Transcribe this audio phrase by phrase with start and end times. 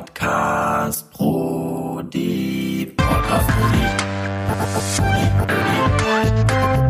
[0.00, 2.90] Podcast Brody.
[2.96, 3.84] Podcast Brody.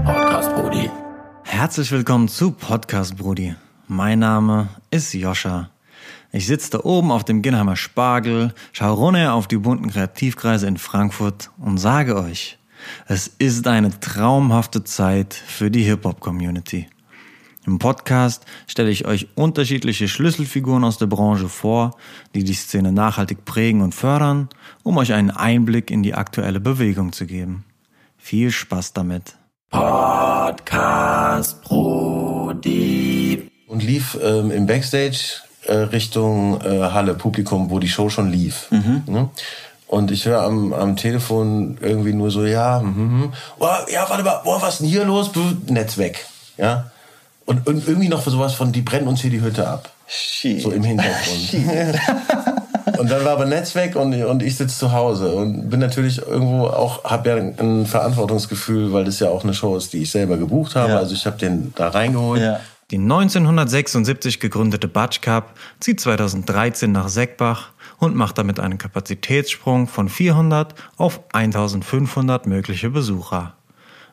[0.04, 0.90] Podcast Brody.
[1.42, 3.56] Herzlich willkommen zu Podcast Brudi.
[3.88, 5.70] Mein Name ist Joscha.
[6.30, 10.78] Ich sitze da oben auf dem Ginnheimer Spargel, schaue runter auf die bunten Kreativkreise in
[10.78, 12.58] Frankfurt und sage euch,
[13.08, 16.86] es ist eine traumhafte Zeit für die Hip-Hop-Community.
[17.66, 21.90] Im Podcast stelle ich euch unterschiedliche Schlüsselfiguren aus der Branche vor,
[22.34, 24.48] die die Szene nachhaltig prägen und fördern,
[24.82, 27.64] um euch einen Einblick in die aktuelle Bewegung zu geben.
[28.16, 29.34] Viel Spaß damit.
[29.70, 33.50] Podcast Brody.
[33.66, 38.68] und lief ähm, im Backstage äh, Richtung äh, Halle Publikum, wo die Show schon lief.
[39.06, 39.28] Ne?
[39.86, 43.32] Und ich höre am, am Telefon irgendwie nur so, ja, mhm, mhm.
[43.58, 45.30] oh, ja, warte mal, boah, was ist denn hier los?
[45.66, 46.26] Netz weg.
[46.56, 46.90] Ja.
[47.50, 49.90] Und, und irgendwie noch sowas von, die brennen uns hier die Hütte ab.
[50.60, 51.54] So im Hintergrund.
[52.98, 56.18] und dann war aber Netz weg und, und ich sitze zu Hause und bin natürlich
[56.18, 60.10] irgendwo auch, habe ja ein Verantwortungsgefühl, weil das ja auch eine Show ist, die ich
[60.12, 60.92] selber gebucht habe.
[60.92, 60.98] Ja.
[60.98, 62.60] Also ich habe den da reingeholt.
[62.92, 70.08] Die 1976 gegründete Batsch Cup zieht 2013 nach Seckbach und macht damit einen Kapazitätssprung von
[70.08, 73.54] 400 auf 1500 mögliche Besucher.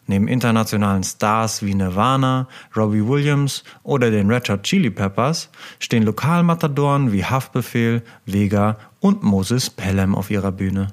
[0.08, 7.12] Neben internationalen Stars wie Nirvana, Robbie Williams oder den Red Hot Chili Peppers stehen Lokalmatadoren
[7.12, 10.88] wie Haftbefehl, Vega und Moses Pelham auf ihrer Bühne.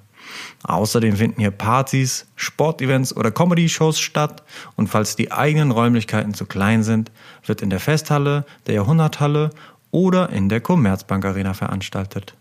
[0.65, 4.43] Außerdem finden hier Partys, Sportevents oder Comedy-Shows statt
[4.75, 7.13] und falls die eigenen Räumlichkeiten zu klein sind,
[7.47, 9.51] wird in der Festhalle, der Jahrhunderthalle
[9.91, 12.35] oder in der Commerzbank Arena veranstaltet.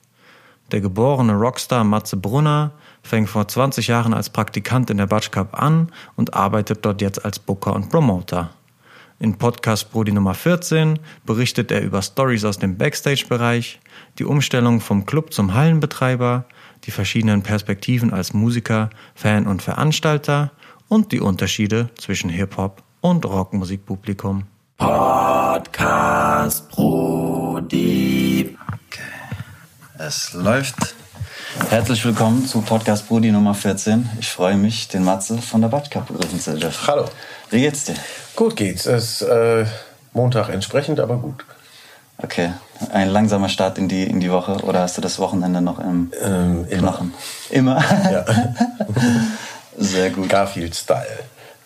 [0.71, 2.71] Der geborene Rockstar Matze Brunner
[3.03, 7.23] fängt vor 20 Jahren als Praktikant in der Batsch Cup an und arbeitet dort jetzt
[7.23, 8.49] als Booker und Promoter.
[9.19, 13.79] In Podcast Brody Nummer 14 berichtet er über Stories aus dem Backstage-Bereich,
[14.17, 16.45] die Umstellung vom Club zum Hallenbetreiber,
[16.85, 20.51] die verschiedenen Perspektiven als Musiker, Fan und Veranstalter
[20.87, 24.43] und die Unterschiede zwischen Hip-Hop und Rockmusikpublikum.
[24.77, 28.57] Podcast Brody.
[29.97, 30.95] Es läuft.
[31.69, 34.09] Herzlich willkommen zu Podcast Brudi Nummer 14.
[34.19, 36.87] Ich freue mich, den Matze von der Batschkap begrüßen zu dürfen.
[36.87, 37.05] Hallo.
[37.51, 37.95] Wie geht's dir?
[38.35, 38.85] Gut geht's.
[38.87, 39.65] Es ist äh,
[40.13, 41.45] Montag entsprechend, aber gut.
[42.17, 42.53] Okay,
[42.91, 46.11] ein langsamer Start in die, in die Woche oder hast du das Wochenende noch im
[46.23, 46.91] Ähm, immer.
[46.91, 47.13] Knochen?
[47.49, 47.83] Immer?
[48.11, 48.25] Ja.
[49.77, 50.29] Sehr gut.
[50.29, 51.19] Garfield-Style.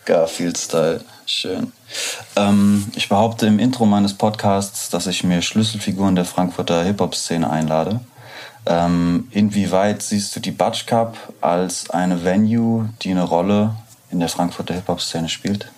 [0.05, 1.01] Garfield-Style.
[1.25, 1.71] Schön.
[2.35, 7.99] Ähm, ich behaupte im Intro meines Podcasts, dass ich mir Schlüsselfiguren der Frankfurter Hip-Hop-Szene einlade.
[8.69, 13.75] Ähm, inwieweit siehst du die Batsch Cup als eine Venue, die eine Rolle
[14.11, 15.71] in der Frankfurter Hip-Hop-Szene spielt?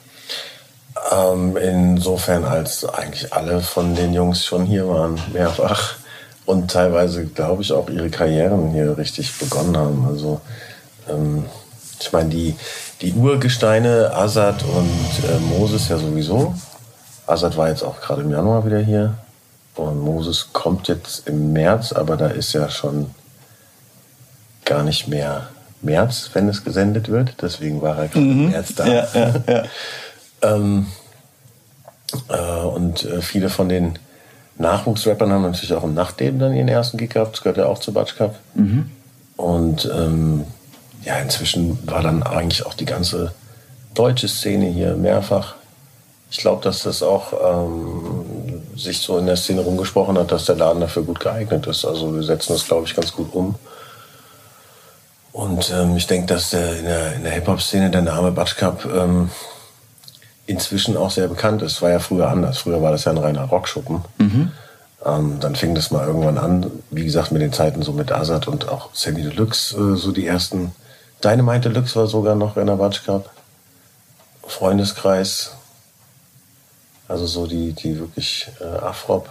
[1.12, 5.96] Ähm, insofern, als eigentlich alle von den Jungs schon hier waren, mehrfach.
[6.46, 10.08] Und teilweise, glaube ich, auch ihre Karrieren hier richtig begonnen haben.
[10.10, 10.42] Also,
[11.08, 11.46] ähm,
[12.00, 12.56] ich meine, die,
[13.02, 16.56] die Urgesteine, Azad und äh, Moses ja sowieso.
[17.28, 19.14] Azad war jetzt auch gerade im Januar wieder hier.
[19.76, 23.12] Und Moses kommt jetzt im März, aber da ist ja schon
[24.66, 25.50] gar nicht mehr
[25.82, 27.36] März, wenn es gesendet wird.
[27.42, 28.88] Deswegen war er gerade im März da.
[28.88, 29.08] ja,
[29.48, 29.64] ja.
[30.42, 30.88] Ähm,
[32.30, 34.00] äh, und äh, viele von den
[34.58, 37.36] Nachwuchsrappern haben natürlich auch im Nachtleben dann ihren ersten Gig gehabt.
[37.36, 38.38] Das gehört ja auch zu Batsch Cup.
[39.38, 40.44] Und ähm,
[41.04, 43.34] ja, inzwischen war dann eigentlich auch die ganze
[43.94, 45.56] deutsche Szene hier mehrfach.
[46.32, 50.56] Ich glaube, dass das auch ähm, sich so in der Szene rumgesprochen hat, dass der
[50.56, 51.86] Laden dafür gut geeignet ist.
[51.86, 53.56] Also wir setzen das, glaube ich, ganz gut um.
[55.32, 58.86] Und ähm, ich denke, dass der, in der, in der Hip-Hop-Szene der Name Batsch Cup
[58.86, 59.30] ähm,
[60.46, 61.82] inzwischen auch sehr bekannt ist.
[61.82, 62.60] War ja früher anders.
[62.60, 64.04] Früher war das ja ein reiner Rockschuppen.
[65.06, 68.48] Ähm, dann fing das mal irgendwann an, wie gesagt, mit den Zeiten so mit Azad
[68.48, 70.74] und auch Sandy Deluxe, äh, so die ersten.
[71.24, 73.30] Dynamite Deluxe war sogar noch in der Batsch Cup.
[74.46, 75.52] Freundeskreis.
[77.10, 79.28] Also so die, die wirklich äh, Afrop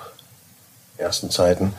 [0.99, 1.72] ersten Zeiten.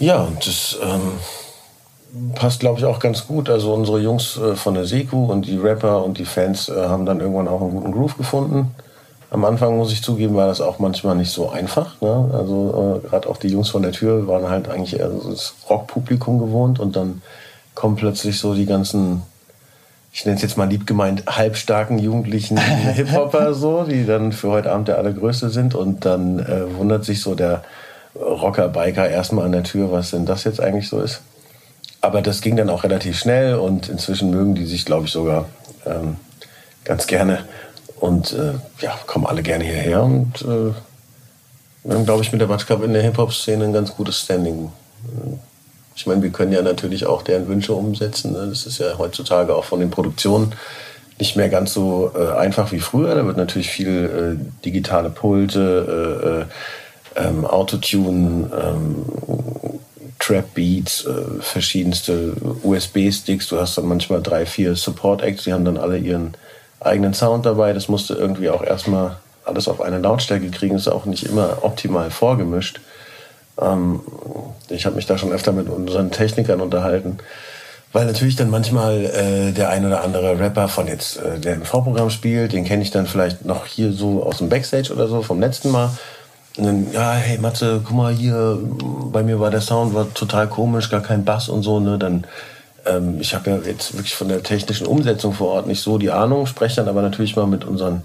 [0.00, 3.48] Ja, und das ähm, passt, glaube ich, auch ganz gut.
[3.48, 7.06] Also unsere Jungs äh, von der Seku und die Rapper und die Fans äh, haben
[7.06, 8.74] dann irgendwann auch einen guten Groove gefunden.
[9.30, 12.00] Am Anfang, muss ich zugeben, war das auch manchmal nicht so einfach.
[12.02, 12.30] Ne?
[12.32, 15.54] Also äh, gerade auch die Jungs von der Tür waren halt eigentlich eher so das
[15.70, 17.22] Rockpublikum gewohnt und dann
[17.74, 19.22] kommen plötzlich so die ganzen,
[20.12, 22.58] ich nenne es jetzt mal lieb gemeint, halbstarken jugendlichen
[22.94, 27.22] Hip-Hopper so, die dann für heute Abend der allergrößte sind und dann äh, wundert sich
[27.22, 27.64] so der
[28.14, 31.22] Rocker-Biker erstmal an der Tür, was denn das jetzt eigentlich so ist.
[32.02, 35.46] Aber das ging dann auch relativ schnell und inzwischen mögen die sich, glaube ich, sogar
[35.86, 36.16] ähm,
[36.84, 37.44] ganz gerne
[37.98, 40.74] und äh, ja, kommen alle gerne hierher und äh,
[41.84, 44.70] wir haben, glaube ich, mit der Batsch Cup in der Hip-Hop-Szene ein ganz gutes Standing.
[45.94, 48.32] Ich meine, wir können ja natürlich auch deren Wünsche umsetzen.
[48.32, 48.46] Ne?
[48.48, 50.54] Das ist ja heutzutage auch von den Produktionen
[51.18, 53.14] nicht mehr ganz so äh, einfach wie früher.
[53.14, 56.46] Da wird natürlich viel äh, digitale Pulte,
[57.16, 59.04] äh, äh, ähm, Autotune, ähm,
[60.18, 63.48] Trap Beats, äh, verschiedenste USB-Sticks.
[63.48, 66.34] Du hast dann manchmal drei, vier Support-Acts, die haben dann alle ihren
[66.80, 67.72] eigenen Sound dabei.
[67.72, 70.76] Das musste irgendwie auch erstmal alles auf eine Lautstärke kriegen.
[70.76, 72.80] Ist auch nicht immer optimal vorgemischt.
[73.60, 74.00] Ähm,
[74.68, 77.18] ich habe mich da schon öfter mit unseren Technikern unterhalten.
[77.92, 81.62] Weil natürlich dann manchmal äh, der ein oder andere Rapper von jetzt, äh, der im
[81.62, 85.22] Vorprogramm spielt, den kenne ich dann vielleicht noch hier so aus dem Backstage oder so
[85.22, 85.90] vom letzten Mal.
[86.56, 88.58] Und dann, ja, hey Matze, guck mal hier,
[89.12, 91.98] bei mir war der Sound war total komisch, gar kein Bass und so, ne?
[91.98, 92.24] Dann,
[92.86, 96.10] ähm, ich habe ja jetzt wirklich von der technischen Umsetzung vor Ort nicht so die
[96.10, 98.02] Ahnung, spreche dann aber natürlich mal mit unseren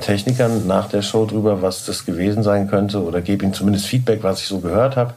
[0.00, 4.22] Technikern nach der Show drüber, was das gewesen sein könnte oder gebe ihnen zumindest Feedback,
[4.22, 5.14] was ich so gehört habe.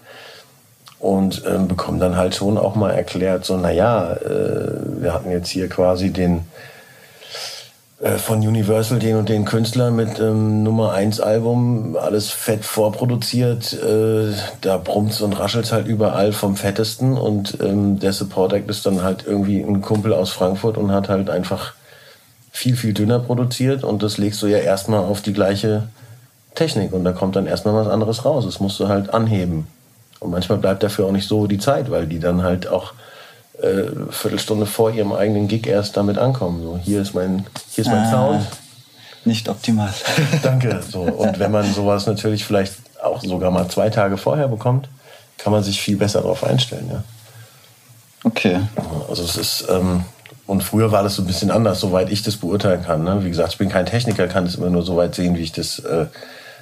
[1.00, 5.50] Und ähm, bekomme dann halt schon auch mal erklärt, so, naja, äh, wir hatten jetzt
[5.50, 6.46] hier quasi den
[8.04, 13.74] äh, von Universal den und den Künstler mit ähm, Nummer 1 Album, alles fett vorproduziert,
[13.74, 17.18] äh, da brummt's und raschelt's halt überall vom Fettesten.
[17.18, 21.08] Und ähm, der Support Act ist dann halt irgendwie ein Kumpel aus Frankfurt und hat
[21.08, 21.74] halt einfach
[22.54, 25.90] viel, viel dünner produziert und das legst du ja erstmal auf die gleiche
[26.54, 28.46] Technik und da kommt dann erstmal was anderes raus.
[28.46, 29.68] Das musst du halt anheben.
[30.20, 32.94] Und manchmal bleibt dafür auch nicht so die Zeit, weil die dann halt auch
[33.60, 36.62] äh, Viertelstunde vor ihrem eigenen Gig erst damit ankommen.
[36.62, 38.48] So, hier ist mein, hier ist mein ah, Sound.
[39.26, 39.90] Nicht optimal.
[40.44, 40.80] Danke.
[40.88, 41.02] So.
[41.02, 44.88] Und wenn man sowas natürlich vielleicht auch sogar mal zwei Tage vorher bekommt,
[45.40, 46.88] kann man sich viel besser darauf einstellen.
[46.92, 47.04] Ja.
[48.24, 48.60] Okay.
[49.10, 50.06] Also es ist, ähm,
[50.46, 53.04] und früher war das so ein bisschen anders, soweit ich das beurteilen kann.
[53.04, 53.24] Ne?
[53.24, 55.54] Wie gesagt, ich bin kein Techniker, kann es immer nur so weit sehen, wie ich
[55.54, 56.08] das äh,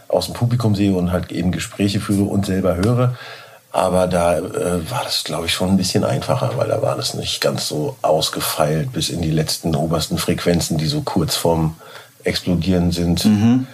[0.08, 3.16] aus dem Publikum sehe und halt eben Gespräche führe und selber höre.
[3.72, 7.14] Aber da äh, war das, glaube ich, schon ein bisschen einfacher, weil da war das
[7.14, 11.76] nicht ganz so ausgefeilt bis in die letzten obersten Frequenzen, die so kurz vorm
[12.24, 13.26] Explodieren sind.
[13.26, 13.68] Mhm.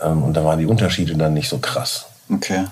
[0.00, 2.06] Ähm, und da waren die Unterschiede dann nicht so krass.
[2.32, 2.64] Okay.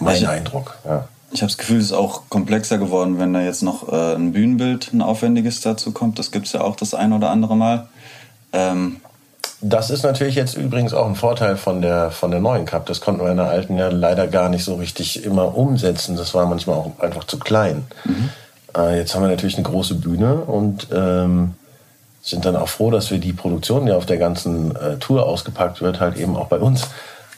[0.00, 1.08] Mein ich, Eindruck, ja.
[1.32, 4.32] Ich habe das Gefühl, es ist auch komplexer geworden, wenn da jetzt noch äh, ein
[4.32, 6.18] Bühnenbild, ein aufwendiges dazu kommt.
[6.18, 7.88] Das gibt es ja auch das ein oder andere Mal.
[8.52, 9.00] Ähm,
[9.62, 12.86] das ist natürlich jetzt übrigens auch ein Vorteil von der, von der neuen Cup.
[12.86, 16.16] Das konnten wir in der alten ja leider gar nicht so richtig immer umsetzen.
[16.16, 17.84] Das war manchmal auch einfach zu klein.
[18.04, 18.30] Mhm.
[18.76, 21.54] Äh, jetzt haben wir natürlich eine große Bühne und ähm,
[22.22, 25.80] sind dann auch froh, dass wir die Produktion, die auf der ganzen äh, Tour ausgepackt
[25.80, 26.88] wird, halt eben auch bei uns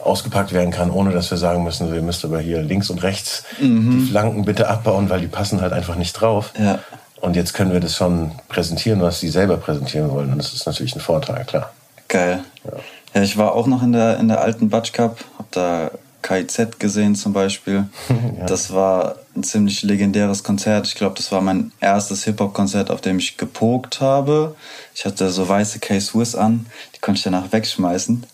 [0.02, 3.44] ausgepackt werden kann, ohne dass wir sagen müssen, wir müsst aber hier links und rechts
[3.60, 3.90] mhm.
[3.90, 6.52] die Flanken bitte abbauen, weil die passen halt einfach nicht drauf.
[6.58, 6.80] Ja.
[7.20, 10.32] Und jetzt können wir das schon präsentieren, was sie selber präsentieren wollen.
[10.32, 11.72] Und das ist natürlich ein Vorteil, klar.
[12.08, 12.40] Geil.
[12.64, 12.72] Ja.
[13.14, 16.78] ja, ich war auch noch in der, in der alten Batsch Cup, hab da KIZ
[16.78, 17.84] gesehen zum Beispiel.
[18.38, 18.46] ja.
[18.46, 20.86] Das war ein ziemlich legendäres Konzert.
[20.86, 24.54] Ich glaube, das war mein erstes Hip-Hop-Konzert, auf dem ich gepokt habe.
[24.94, 28.24] Ich hatte so weiße K-Swiss an, die konnte ich danach wegschmeißen.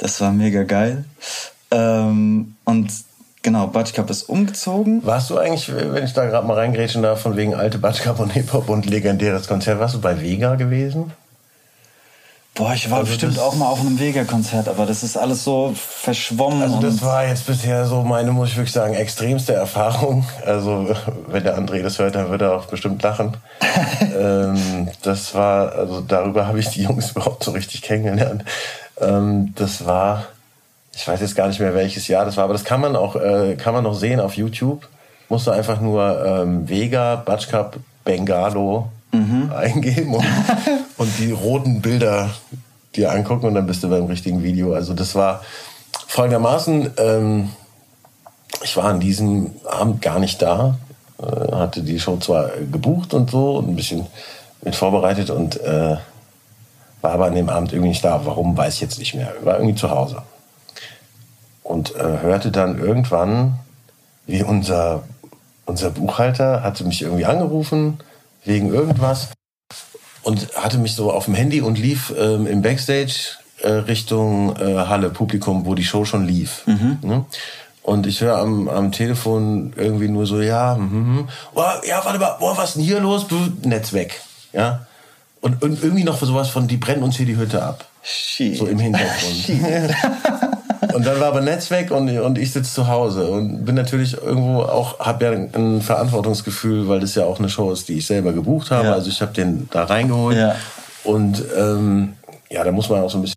[0.00, 1.04] Das war mega geil.
[1.70, 2.90] Ähm, und
[3.42, 5.04] genau, Batsch Cup ist umgezogen.
[5.04, 8.18] Warst du eigentlich, wenn ich da gerade mal reingrätschen darf, von wegen alte Batsch Cup
[8.18, 11.12] und Hip-Hop und legendäres Konzert, warst du bei Vega gewesen?
[12.54, 15.72] Boah, ich war also bestimmt auch mal auf einem Vega-Konzert, aber das ist alles so
[15.74, 16.62] verschwommen.
[16.62, 20.26] Also das war jetzt bisher so meine, muss ich wirklich sagen, extremste Erfahrung.
[20.44, 20.94] Also
[21.28, 23.36] wenn der André das hört, dann wird er auch bestimmt lachen.
[24.18, 28.44] ähm, das war, also darüber habe ich die Jungs überhaupt so richtig kennengelernt.
[29.00, 30.26] Ähm, das war,
[30.94, 33.16] ich weiß jetzt gar nicht mehr welches Jahr das war, aber das kann man auch,
[33.16, 34.86] äh, kann man noch sehen auf YouTube.
[35.28, 39.52] Musst du einfach nur ähm, Vega, Batsch Cup, Bengalo mhm.
[39.56, 40.26] eingeben und,
[40.96, 42.30] und die roten Bilder
[42.96, 44.74] dir angucken und dann bist du beim richtigen Video.
[44.74, 45.42] Also das war
[46.08, 47.50] folgendermaßen, ähm,
[48.62, 50.76] ich war an diesem Abend gar nicht da,
[51.22, 54.06] äh, hatte die Show zwar gebucht und so und ein bisschen
[54.62, 55.96] mit vorbereitet und äh,
[57.00, 58.22] war aber an dem Abend irgendwie nicht da.
[58.24, 59.32] Warum, weiß ich jetzt nicht mehr.
[59.42, 60.22] War irgendwie zu Hause.
[61.62, 63.58] Und äh, hörte dann irgendwann,
[64.26, 65.04] wie unser,
[65.66, 67.98] unser Buchhalter hatte mich irgendwie angerufen
[68.44, 69.28] wegen irgendwas
[70.22, 74.86] und hatte mich so auf dem Handy und lief ähm, im Backstage äh, Richtung äh,
[74.86, 76.66] Halle Publikum, wo die Show schon lief.
[76.66, 76.98] Mhm.
[77.02, 77.24] Ne?
[77.82, 82.36] Und ich höre am, am Telefon irgendwie nur so, ja, mm, oh, ja, warte mal,
[82.38, 83.26] boah, was ist denn hier los?
[83.62, 84.20] Netz weg.
[84.52, 84.86] Ja.
[85.40, 87.86] Und, und irgendwie noch sowas von, die brennen uns hier die Hütte ab.
[88.02, 88.56] Shit.
[88.56, 89.50] So im Hintergrund.
[90.94, 94.14] Und dann war aber Netz weg und, und ich sitze zu Hause und bin natürlich
[94.14, 98.06] irgendwo auch, habe ja ein Verantwortungsgefühl, weil das ja auch eine Show ist, die ich
[98.06, 98.88] selber gebucht habe.
[98.88, 98.92] Ja.
[98.94, 100.36] Also ich habe den da reingeholt.
[100.36, 100.56] Ja.
[101.04, 102.14] Und ähm,
[102.50, 103.36] ja, da muss man auch so ein bisschen,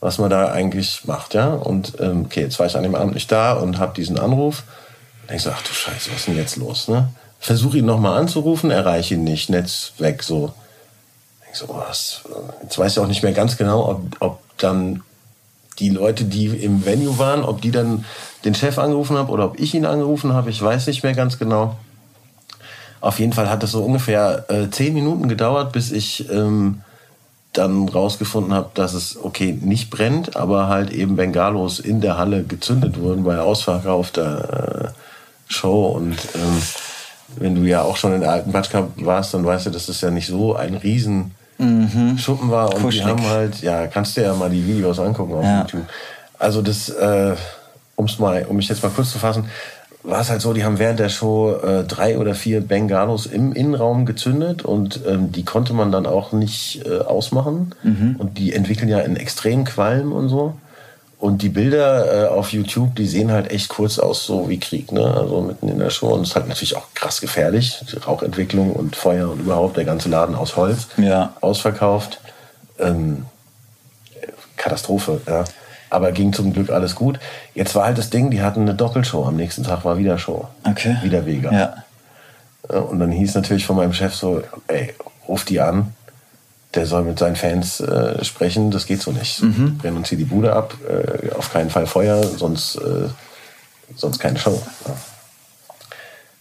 [0.00, 1.48] was man da eigentlich macht, ja.
[1.48, 4.64] Und ähm, okay, jetzt war ich an dem Abend nicht da und habe diesen Anruf.
[5.32, 7.08] ich so, ach du Scheiße, was ist denn jetzt los, ne?
[7.38, 10.52] Versuche ihn nochmal anzurufen, erreiche ihn nicht, Netz weg, so.
[11.52, 12.22] So, was?
[12.62, 15.02] Jetzt weiß ich auch nicht mehr ganz genau, ob, ob dann
[15.78, 18.04] die Leute, die im Venue waren, ob die dann
[18.44, 21.38] den Chef angerufen haben oder ob ich ihn angerufen habe, ich weiß nicht mehr ganz
[21.38, 21.76] genau.
[23.00, 26.82] Auf jeden Fall hat es so ungefähr äh, zehn Minuten gedauert, bis ich ähm,
[27.52, 32.44] dann rausgefunden habe, dass es okay nicht brennt, aber halt eben Bengalos in der Halle
[32.44, 36.62] gezündet wurden bei ausverkaufter äh, Show und ähm,
[37.36, 40.00] wenn du ja auch schon in der alten Batschka warst, dann weißt du, dass das
[40.00, 41.34] ja nicht so ein riesen
[42.18, 43.04] Schuppen war und Kuschelig.
[43.04, 45.60] die haben halt, ja, kannst du ja mal die Videos angucken auf Ja.
[45.62, 45.82] YouTube.
[46.38, 47.34] Also das, äh,
[47.96, 49.44] um's mal, um mich jetzt mal kurz zu fassen,
[50.02, 53.52] war es halt so, die haben während der Show äh, drei oder vier Bengalos im
[53.52, 57.72] Innenraum gezündet und ähm, die konnte man dann auch nicht äh, ausmachen.
[58.18, 60.54] Und die entwickeln ja einen extremen Qualm und so.
[61.22, 64.90] Und die Bilder äh, auf YouTube, die sehen halt echt kurz aus, so wie Krieg,
[64.90, 65.04] ne?
[65.04, 66.08] Also mitten in der Show.
[66.08, 67.80] Und es ist halt natürlich auch krass gefährlich.
[67.92, 70.88] Die Rauchentwicklung und Feuer und überhaupt der ganze Laden aus Holz.
[70.96, 71.32] Ja.
[71.40, 72.18] Ausverkauft.
[72.80, 73.26] Ähm,
[74.56, 75.44] Katastrophe, ja.
[75.90, 77.20] Aber ging zum Glück alles gut.
[77.54, 79.24] Jetzt war halt das Ding, die hatten eine Doppelshow.
[79.24, 80.48] Am nächsten Tag war wieder Show.
[80.68, 80.96] Okay.
[81.04, 81.52] Wieder Vega.
[81.52, 81.84] Ja.
[82.68, 84.92] Ja, Und dann hieß natürlich von meinem Chef so, ey,
[85.28, 85.94] ruf die an,
[86.74, 89.42] der soll mit seinen Fans äh, sprechen, das geht so nicht.
[89.42, 89.78] Mhm.
[89.78, 93.08] Brennen uns hier die Bude ab, äh, auf keinen Fall Feuer, sonst, äh,
[93.94, 94.60] sonst keine Show.
[94.86, 94.94] Ja.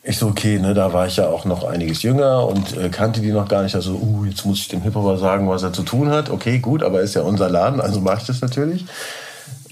[0.03, 3.21] Ich so, okay, ne, da war ich ja auch noch einiges jünger und äh, kannte
[3.21, 3.75] die noch gar nicht.
[3.75, 6.31] Also, uh, jetzt muss ich dem Hip-Hopper sagen, was er zu tun hat.
[6.31, 8.85] Okay, gut, aber ist ja unser Laden, also mache ich das natürlich.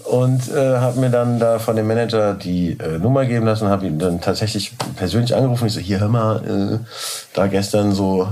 [0.05, 3.87] Und äh, habe mir dann da von dem Manager die äh, Nummer geben lassen, habe
[3.87, 5.67] ihn dann tatsächlich persönlich angerufen.
[5.67, 6.85] Ich so, hier, hör mal, äh,
[7.33, 8.27] da gestern so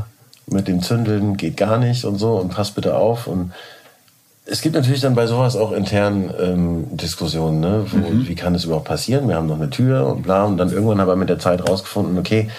[0.48, 3.28] mit dem Zündeln geht gar nicht und so und pass bitte auf.
[3.28, 3.52] Und
[4.46, 7.86] es gibt natürlich dann bei sowas auch intern ähm, Diskussionen, ne?
[7.92, 9.28] Wo, wie kann das überhaupt passieren?
[9.28, 10.46] Wir haben noch eine Tür und bla.
[10.46, 12.50] Und dann irgendwann haben wir mit der Zeit rausgefunden, okay,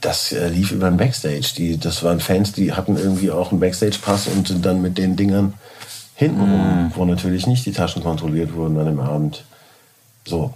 [0.00, 1.54] das äh, lief über ein Backstage.
[1.56, 5.16] Die, das waren Fans, die hatten irgendwie auch einen Backstage-Pass und sind dann mit den
[5.16, 5.54] Dingern
[6.14, 9.44] hintenrum, wo natürlich nicht die Taschen kontrolliert wurden an dem Abend.
[10.26, 10.52] So.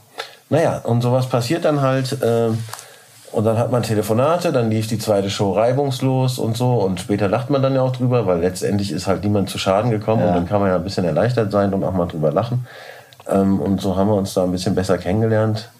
[0.50, 2.20] Naja, und sowas passiert dann halt.
[2.20, 2.50] Äh,
[3.32, 6.74] und dann hat man Telefonate, dann lief die zweite Show reibungslos und so.
[6.74, 9.90] Und später lacht man dann ja auch drüber, weil letztendlich ist halt niemand zu Schaden
[9.90, 10.20] gekommen.
[10.20, 10.28] Ja.
[10.28, 12.66] Und dann kann man ja ein bisschen erleichtert sein und auch mal drüber lachen.
[13.26, 15.70] Ähm, und so haben wir uns da ein bisschen besser kennengelernt.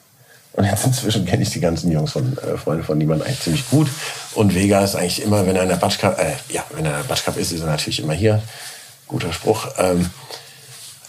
[0.54, 3.68] Und jetzt inzwischen kenne ich die ganzen Jungs von äh, Freunde von niemand eigentlich ziemlich
[3.68, 3.88] gut.
[4.35, 6.92] Und Vega ist eigentlich immer, wenn er in der Batsch Cup, äh, ja, wenn er
[6.92, 8.42] in der Batsch Cup ist, ist er natürlich immer hier.
[9.09, 9.68] Guter Spruch.
[9.76, 10.09] Ähm,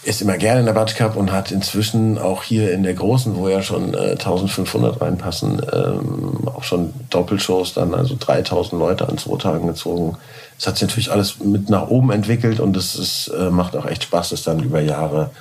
[0.03, 3.35] ist immer gerne in der Batsch Cup und hat inzwischen auch hier in der großen,
[3.35, 9.17] wo ja schon äh, 1500 reinpassen, ähm, auch schon Doppelshows dann, also 3000 Leute an
[9.17, 10.17] zwei Tagen gezogen.
[10.57, 13.85] Es hat sich natürlich alles mit nach oben entwickelt und es ist, äh, macht auch
[13.85, 15.31] echt Spaß, das dann über Jahre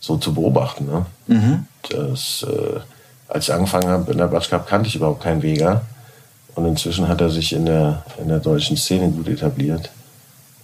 [0.00, 0.86] so zu beobachten.
[0.86, 1.06] Ne?
[1.90, 2.80] Das, äh,
[3.28, 5.82] als ich angefangen habe in der Batsch Cup, kannte ich überhaupt keinen Vega.
[6.54, 9.90] Und inzwischen hat er sich in der, in der deutschen Szene gut etabliert.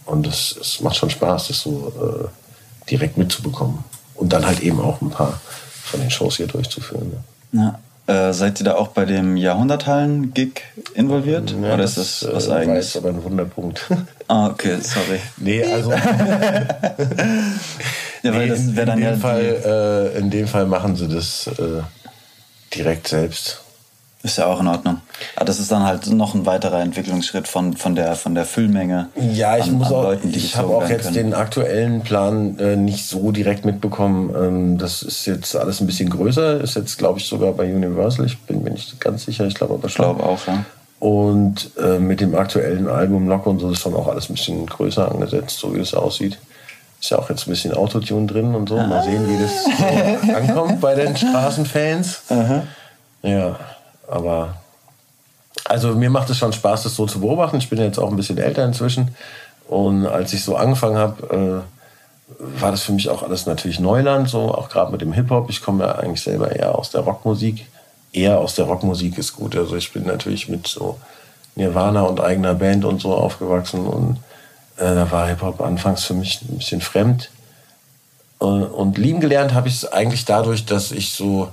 [0.07, 2.44] Und es, es macht schon Spaß, das so äh,
[2.91, 3.85] direkt mitzubekommen.
[4.15, 5.41] Und dann halt eben auch ein paar
[5.83, 7.13] von den Shows hier durchzuführen.
[7.53, 7.79] Ja.
[8.07, 10.61] Äh, seid ihr da auch bei dem Jahrhunderthallen-Gig
[10.95, 11.55] involviert?
[11.63, 12.93] Ja, Oder ist das was äh, eigenes?
[12.93, 13.85] jetzt aber ein Wunderpunkt.
[14.27, 15.21] Ah, okay, sorry.
[15.37, 15.93] nee, also
[18.25, 20.47] Ja, weil nee, das in, wäre dann in, ja dem die, Fall, äh, in dem
[20.49, 21.83] Fall machen sie das äh,
[22.75, 23.61] direkt selbst.
[24.25, 25.03] Ist ja auch in Ordnung.
[25.37, 29.11] Aber das ist dann halt noch ein weiterer Entwicklungsschritt von, von, der, von der Füllmenge.
[29.17, 31.15] Ja, ich an, muss an auch, Leuten, ich habe auch jetzt können.
[31.15, 34.35] den aktuellen Plan äh, nicht so direkt mitbekommen.
[34.35, 36.59] Ähm, das ist jetzt alles ein bisschen größer.
[36.63, 38.25] Ist jetzt, glaube ich, sogar bei Universal.
[38.25, 39.47] Ich bin mir nicht ganz sicher.
[39.47, 40.07] Ich glaube aber Ich schon.
[40.07, 40.65] glaube auch, ja.
[41.01, 44.65] Und äh, mit dem aktuellen Album Lock und so ist schon auch alles ein bisschen
[44.65, 46.39] größer angesetzt, so wie es aussieht.
[46.99, 48.77] Ist ja auch jetzt ein bisschen Autotune drin und so.
[48.79, 49.65] Mal sehen, wie das
[50.25, 52.23] so ankommt bei den Straßenfans.
[53.23, 53.57] Ja,
[54.09, 54.57] aber
[55.65, 57.57] also mir macht es schon Spaß, das so zu beobachten.
[57.59, 59.15] Ich bin jetzt auch ein bisschen älter inzwischen.
[59.69, 64.29] Und als ich so angefangen habe, äh, war das für mich auch alles natürlich Neuland,
[64.29, 65.49] so auch gerade mit dem Hip-Hop.
[65.51, 67.67] Ich komme ja eigentlich selber eher aus der Rockmusik.
[68.13, 69.57] Eher aus der Rockmusik ist gut.
[69.57, 70.99] Also ich bin natürlich mit so
[71.57, 74.19] Nirvana und eigener Band und so aufgewachsen und
[74.77, 77.31] äh, da war Hip-Hop anfangs für mich ein bisschen fremd.
[78.41, 81.49] Äh, und lieben gelernt habe ich es eigentlich dadurch, dass ich so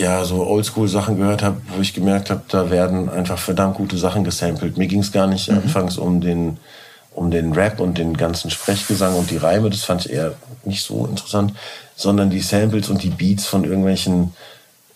[0.00, 4.24] ja, so Oldschool-Sachen gehört habe, wo ich gemerkt habe, da werden einfach verdammt gute Sachen
[4.24, 4.78] gesampelt.
[4.78, 6.56] Mir ging es gar nicht anfangs um den,
[7.14, 10.82] um den Rap und den ganzen Sprechgesang und die Reime, das fand ich eher nicht
[10.82, 11.52] so interessant,
[11.96, 14.32] sondern die Samples und die Beats von irgendwelchen,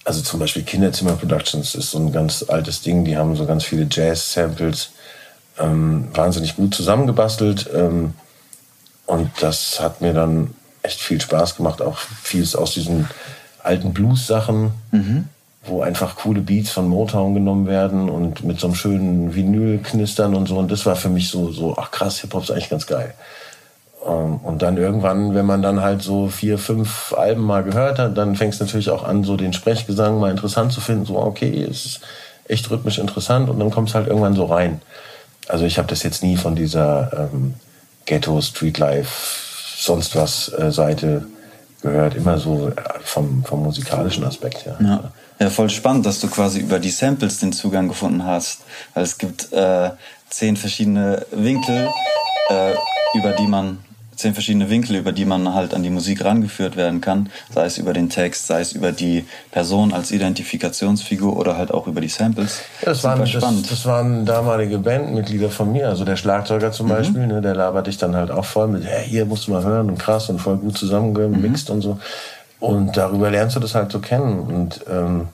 [0.04, 3.64] also zum Beispiel Kinderzimmer Productions ist so ein ganz altes Ding, die haben so ganz
[3.64, 4.90] viele Jazz-Samples,
[5.58, 8.14] ähm, wahnsinnig gut zusammengebastelt ähm,
[9.04, 13.08] und das hat mir dann echt viel Spaß gemacht, auch vieles aus diesen
[13.64, 14.70] alten Blues-Sachen
[15.66, 20.34] wo einfach coole Beats von Motown genommen werden und mit so einem schönen Vinyl knistern
[20.34, 20.58] und so.
[20.58, 23.14] Und das war für mich so, so ach krass, Hip-Hop ist eigentlich ganz geil.
[24.06, 28.16] Ähm, Und dann irgendwann, wenn man dann halt so vier, fünf Alben mal gehört hat,
[28.18, 31.06] dann fängt es natürlich auch an, so den Sprechgesang mal interessant zu finden.
[31.06, 32.00] So, okay, es ist
[32.46, 34.82] echt rhythmisch interessant und dann kommt es halt irgendwann so rein.
[35.48, 37.54] Also ich habe das jetzt nie von dieser ähm,
[38.04, 39.08] Ghetto, Streetlife,
[39.78, 41.26] sonst was äh, Seite
[41.84, 42.16] gehört.
[42.16, 42.72] Immer so äh,
[43.04, 44.76] vom, vom musikalischen Aspekt her.
[44.80, 45.12] Ja.
[45.38, 48.62] ja, voll spannend, dass du quasi über die Samples den Zugang gefunden hast.
[48.94, 49.90] Weil es gibt äh,
[50.28, 51.88] zehn verschiedene Winkel,
[52.50, 52.72] äh,
[53.16, 53.78] über die man
[54.16, 57.78] zehn verschiedene Winkel, über die man halt an die Musik rangeführt werden kann, sei es
[57.78, 62.08] über den Text, sei es über die Person als Identifikationsfigur oder halt auch über die
[62.08, 62.60] Samples.
[62.80, 63.70] Ja, das, waren, das, spannend.
[63.70, 65.88] das waren damalige Bandmitglieder von mir.
[65.88, 69.06] Also der Schlagzeuger zum Beispiel, ne, der labert dich dann halt auch voll mit, hey,
[69.06, 71.98] hier musst du mal hören und krass und voll gut zusammengemixt und so.
[72.60, 74.40] Und darüber lernst du das halt so kennen.
[74.40, 75.28] Und ähm,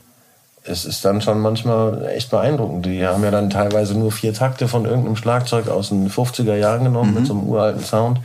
[0.64, 2.86] es ist dann schon manchmal echt beeindruckend.
[2.86, 6.84] Die haben ja dann teilweise nur vier Takte von irgendeinem Schlagzeug aus den 50er Jahren
[6.84, 8.20] genommen mit so einem uralten Sound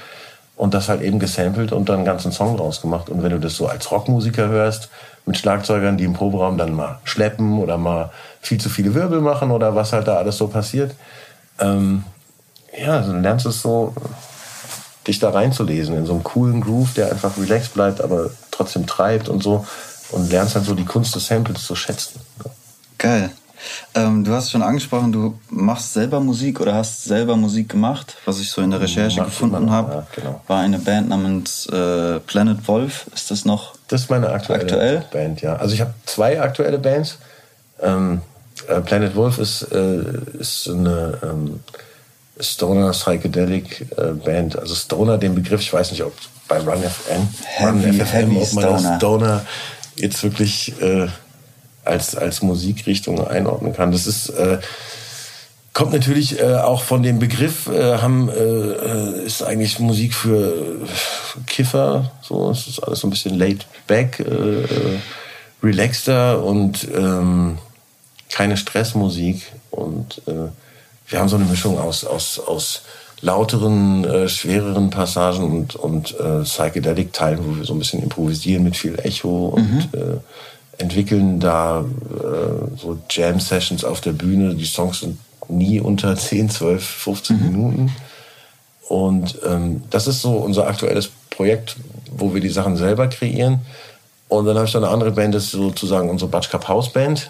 [0.56, 3.10] und das halt eben gesampelt und dann einen ganzen Song draus gemacht.
[3.10, 4.90] Und wenn du das so als Rockmusiker hörst,
[5.26, 9.52] mit Schlagzeugern, die im Proberaum dann mal schleppen oder mal viel zu viele Wirbel machen
[9.52, 10.96] oder was halt da alles so passiert,
[11.60, 12.04] ähm,
[12.78, 13.94] ja, dann lernst du es so,
[15.08, 19.30] dich da reinzulesen in so einem coolen Groove, der einfach relaxed bleibt, aber trotzdem treibt
[19.30, 19.66] und so
[20.12, 22.20] und lernst halt so die Kunst des Samples zu schätzen.
[22.98, 23.32] Geil.
[23.94, 28.16] Ähm, du hast schon angesprochen, du machst selber Musik oder hast selber Musik gemacht.
[28.26, 30.42] Was ich so in der Recherche Mach gefunden habe, ja, genau.
[30.48, 33.08] war eine Band namens äh, Planet Wolf.
[33.14, 33.76] Ist das noch?
[33.88, 35.06] Das ist meine aktuelle Aktuell?
[35.12, 35.56] Band, ja.
[35.56, 37.18] Also ich habe zwei aktuelle Bands.
[37.82, 38.22] Ähm,
[38.68, 40.02] äh, Planet Wolf ist, äh,
[40.40, 41.60] ist eine ähm,
[42.40, 44.58] Stoner Psychedelic äh, Band.
[44.58, 46.14] Also Stoner, den Begriff, ich weiß nicht, ob
[46.48, 47.28] bei Run FM,
[47.62, 48.96] Run Heavy- FFM, Heavy ob man Stoner.
[48.98, 49.46] Stoner
[49.98, 51.08] jetzt wirklich äh,
[51.86, 53.92] als, als Musikrichtung einordnen kann.
[53.92, 54.60] Das ist äh,
[55.76, 60.54] kommt natürlich äh, auch von dem Begriff, äh, haben, äh, äh, ist eigentlich Musik für
[60.54, 65.00] äh, Kiffer, so, es ist alles so ein bisschen laid back, äh, äh,
[65.62, 67.58] relaxter und ähm,
[68.30, 70.50] keine Stressmusik und äh,
[71.08, 72.84] wir haben so eine Mischung aus, aus, aus
[73.20, 78.78] lauteren, äh, schwereren Passagen und, und äh, Psychedelic-Teilen, wo wir so ein bisschen improvisieren mit
[78.78, 80.18] viel Echo und äh,
[80.78, 84.56] entwickeln da äh, so Jam-Sessions auf der Bühne.
[84.56, 87.92] Die Songs sind nie unter 10, 12, 15 Minuten.
[88.88, 91.76] Und ähm, das ist so unser aktuelles Projekt,
[92.16, 93.60] wo wir die Sachen selber kreieren.
[94.28, 96.92] Und dann habe ich noch eine andere Band, das ist sozusagen unsere Batsch Cup House
[96.92, 97.30] Band.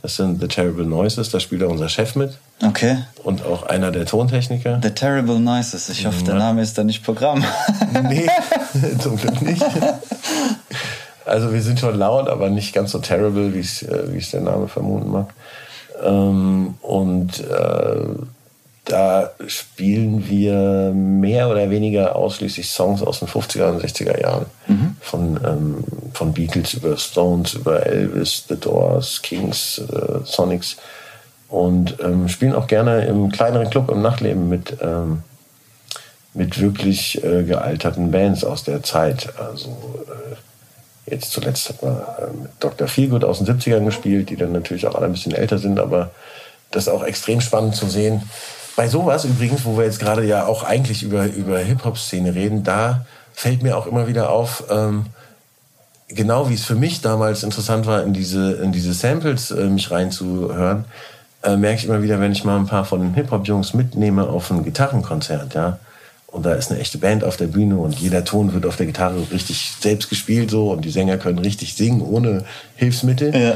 [0.00, 2.98] Das sind The Terrible Noises, da spielt auch unser Chef mit Okay.
[3.24, 4.78] und auch einer der Tontechniker.
[4.80, 5.88] The Terrible Noises.
[5.88, 7.44] Ich hoffe, der Name ist da nicht Programm.
[8.08, 8.28] Nee,
[9.00, 9.62] zum Glück nicht.
[11.26, 14.42] Also wir sind schon laut, aber nicht ganz so terrible, wie es äh, es der
[14.42, 15.34] Name vermuten mag.
[16.02, 17.96] Ähm, und äh,
[18.84, 24.46] da spielen wir mehr oder weniger ausschließlich Songs aus den 50er und 60er Jahren.
[25.00, 30.76] Von, ähm, von Beatles über Stones, über Elvis, The Doors, Kings, äh, Sonics.
[31.48, 35.24] Und ähm, spielen auch gerne im kleineren Club im Nachtleben mit, ähm,
[36.34, 39.32] mit wirklich äh, gealterten Bands aus der Zeit.
[39.36, 39.70] Also
[40.06, 40.36] äh,
[41.06, 41.96] jetzt zuletzt hat man
[42.42, 42.88] mit Dr.
[42.88, 46.10] Feelgood aus den 70ern gespielt, die dann natürlich auch alle ein bisschen älter sind, aber
[46.70, 48.22] das ist auch extrem spannend zu sehen.
[48.74, 53.06] Bei sowas übrigens, wo wir jetzt gerade ja auch eigentlich über, über Hip-Hop-Szene reden, da
[53.32, 55.06] fällt mir auch immer wieder auf, ähm,
[56.08, 59.90] genau wie es für mich damals interessant war, in diese, in diese Samples äh, mich
[59.90, 60.84] reinzuhören,
[61.42, 64.50] äh, merke ich immer wieder, wenn ich mal ein paar von den Hip-Hop-Jungs mitnehme auf
[64.50, 65.78] ein Gitarrenkonzert, ja.
[66.36, 68.84] Und da ist eine echte Band auf der Bühne und jeder Ton wird auf der
[68.84, 72.44] Gitarre richtig selbst gespielt so und die Sänger können richtig singen ohne
[72.74, 73.34] Hilfsmittel.
[73.34, 73.54] Ja.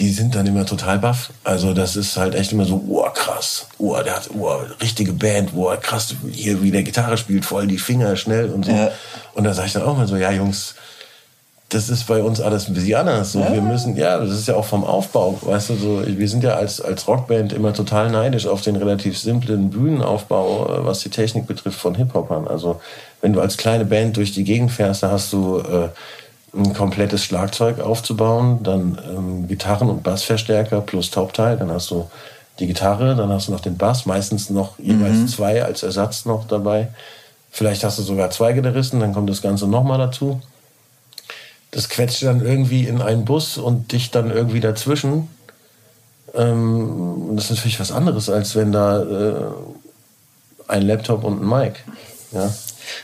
[0.00, 1.30] Die sind dann immer total baff.
[1.44, 5.50] Also das ist halt echt immer so, oh krass, oh, der hat, oh, richtige Band,
[5.54, 8.72] oh, krass, hier wie der Gitarre spielt, voll die Finger schnell und so.
[8.72, 8.90] Ja.
[9.34, 10.74] Und da sage ich dann auch mal so, ja Jungs,
[11.68, 13.32] das ist bei uns alles ein bisschen anders.
[13.32, 16.44] So, Wir müssen, ja, das ist ja auch vom Aufbau, weißt du, so, wir sind
[16.44, 21.10] ja als, als Rockband immer total neidisch auf den relativ simplen Bühnenaufbau, äh, was die
[21.10, 22.46] Technik betrifft von Hip-Hopern.
[22.46, 22.80] Also,
[23.20, 25.88] wenn du als kleine Band durch die Gegend fährst, da hast du äh,
[26.56, 32.08] ein komplettes Schlagzeug aufzubauen, dann ähm, Gitarren- und Bassverstärker plus Taubteil, dann hast du
[32.60, 36.46] die Gitarre, dann hast du noch den Bass, meistens noch jeweils zwei als Ersatz noch
[36.46, 36.88] dabei.
[37.50, 40.40] Vielleicht hast du sogar zwei Gitarristen, dann kommt das Ganze nochmal dazu
[41.76, 45.28] das quetscht dann irgendwie in einen Bus und dich dann irgendwie dazwischen.
[46.34, 49.34] Ähm, das ist natürlich was anderes, als wenn da äh,
[50.68, 51.74] ein Laptop und ein Mic.
[52.32, 52.50] Ja.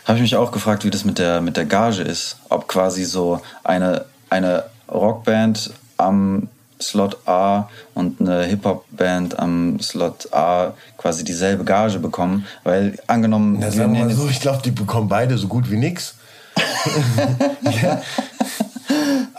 [0.06, 2.38] Habe ich mich auch gefragt, wie das mit der, mit der Gage ist.
[2.48, 6.48] Ob quasi so eine, eine Rockband am
[6.80, 12.46] Slot A und eine Hip-Hop-Band am Slot A quasi dieselbe Gage bekommen?
[12.64, 15.76] Weil angenommen, Na, sagen wir mal so, ich glaube, die bekommen beide so gut wie
[15.76, 16.14] nix.
[17.82, 18.00] ja.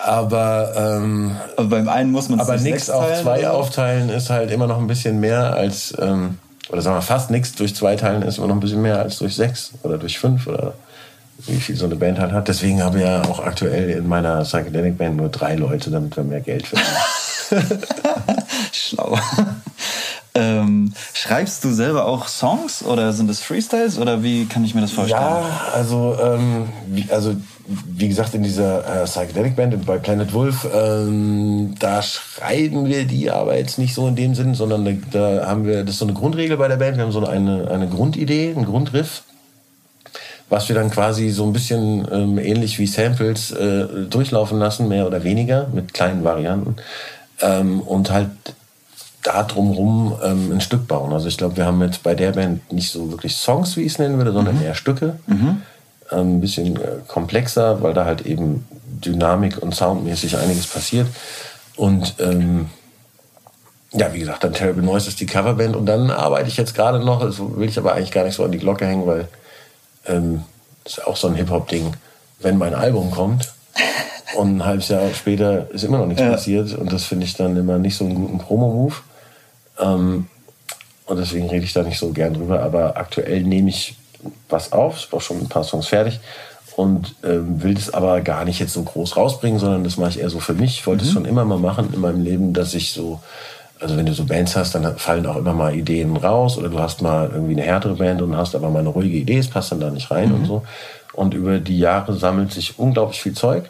[0.03, 4.29] Aber, ähm, aber beim einen muss man es aber sechs auf zwei oder aufteilen ist
[4.29, 7.95] halt immer noch ein bisschen mehr als, ähm, oder sagen wir fast nix durch zwei
[7.95, 10.73] teilen ist immer noch ein bisschen mehr als durch sechs oder durch fünf oder
[11.47, 12.49] wie viel so eine Band halt hat.
[12.49, 16.23] Deswegen habe ich ja auch aktuell in meiner Psychedelic Band nur drei Leute, damit wir
[16.25, 16.97] mehr Geld verdienen.
[18.73, 19.17] Schlau.
[20.35, 24.81] ähm, schreibst du selber auch Songs oder sind es Freestyles oder wie kann ich mir
[24.81, 25.21] das vorstellen?
[25.21, 26.69] Ja, also, ähm,
[27.09, 27.35] also
[27.65, 33.31] wie gesagt, in dieser äh, Psychedelic Band bei Planet Wolf, ähm, da schreiben wir die
[33.31, 36.05] aber jetzt nicht so in dem Sinn, sondern da, da haben wir, das ist so
[36.05, 39.23] eine Grundregel bei der Band, wir haben so eine, eine Grundidee, einen Grundriff,
[40.49, 45.07] was wir dann quasi so ein bisschen ähm, ähnlich wie Samples äh, durchlaufen lassen, mehr
[45.07, 46.75] oder weniger, mit kleinen Varianten.
[47.41, 48.29] Ähm, und halt
[49.23, 51.13] da drumrum ähm, ein Stück bauen.
[51.13, 53.93] Also ich glaube, wir haben jetzt bei der Band nicht so wirklich Songs, wie ich
[53.93, 55.17] es nennen würde, sondern eher Stücke.
[55.29, 55.61] Ähm,
[56.11, 58.67] ein bisschen äh, komplexer, weil da halt eben
[59.03, 61.07] Dynamik und soundmäßig einiges passiert.
[61.75, 62.69] Und ähm,
[63.93, 66.99] ja, wie gesagt, dann Terrible Noise ist die Coverband und dann arbeite ich jetzt gerade
[67.03, 69.27] noch, das will ich aber eigentlich gar nicht so an die Glocke hängen, weil
[70.07, 70.43] ähm,
[70.83, 71.93] das ist ja auch so ein Hip-Hop-Ding,
[72.39, 73.53] wenn mein Album kommt
[74.35, 76.31] und ein halbes Jahr später ist immer noch nichts Ja.
[76.31, 78.95] passiert und das finde ich dann immer nicht so einen guten Promo-Move.
[79.79, 80.27] Ähm,
[81.05, 83.95] und deswegen rede ich da nicht so gern drüber, aber aktuell nehme ich
[84.49, 86.19] was auf, ich habe auch schon ein paar Songs fertig
[86.75, 90.19] und ähm, will das aber gar nicht jetzt so groß rausbringen, sondern das mache ich
[90.19, 90.79] eher so für mich.
[90.79, 93.19] Ich wollte es schon immer mal machen in meinem Leben, dass ich so,
[93.79, 96.79] also wenn du so Bands hast, dann fallen auch immer mal Ideen raus oder du
[96.79, 99.71] hast mal irgendwie eine härtere Band und hast aber mal eine ruhige Idee, es passt
[99.71, 100.63] dann da nicht rein und so.
[101.13, 103.69] Und über die Jahre sammelt sich unglaublich viel Zeug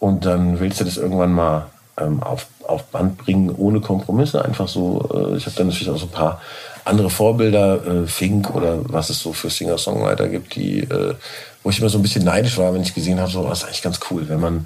[0.00, 1.66] und dann willst du das irgendwann mal
[1.98, 4.44] ähm, auf, auf Band bringen, ohne Kompromisse.
[4.44, 6.40] Einfach so, äh, ich habe dann natürlich auch so ein paar
[6.86, 11.14] andere Vorbilder, äh, Fink oder was es so für Singer-Songwriter gibt, die, äh,
[11.62, 13.64] wo ich immer so ein bisschen neidisch war, wenn ich gesehen habe, so, das ist
[13.64, 14.64] eigentlich ganz cool, wenn man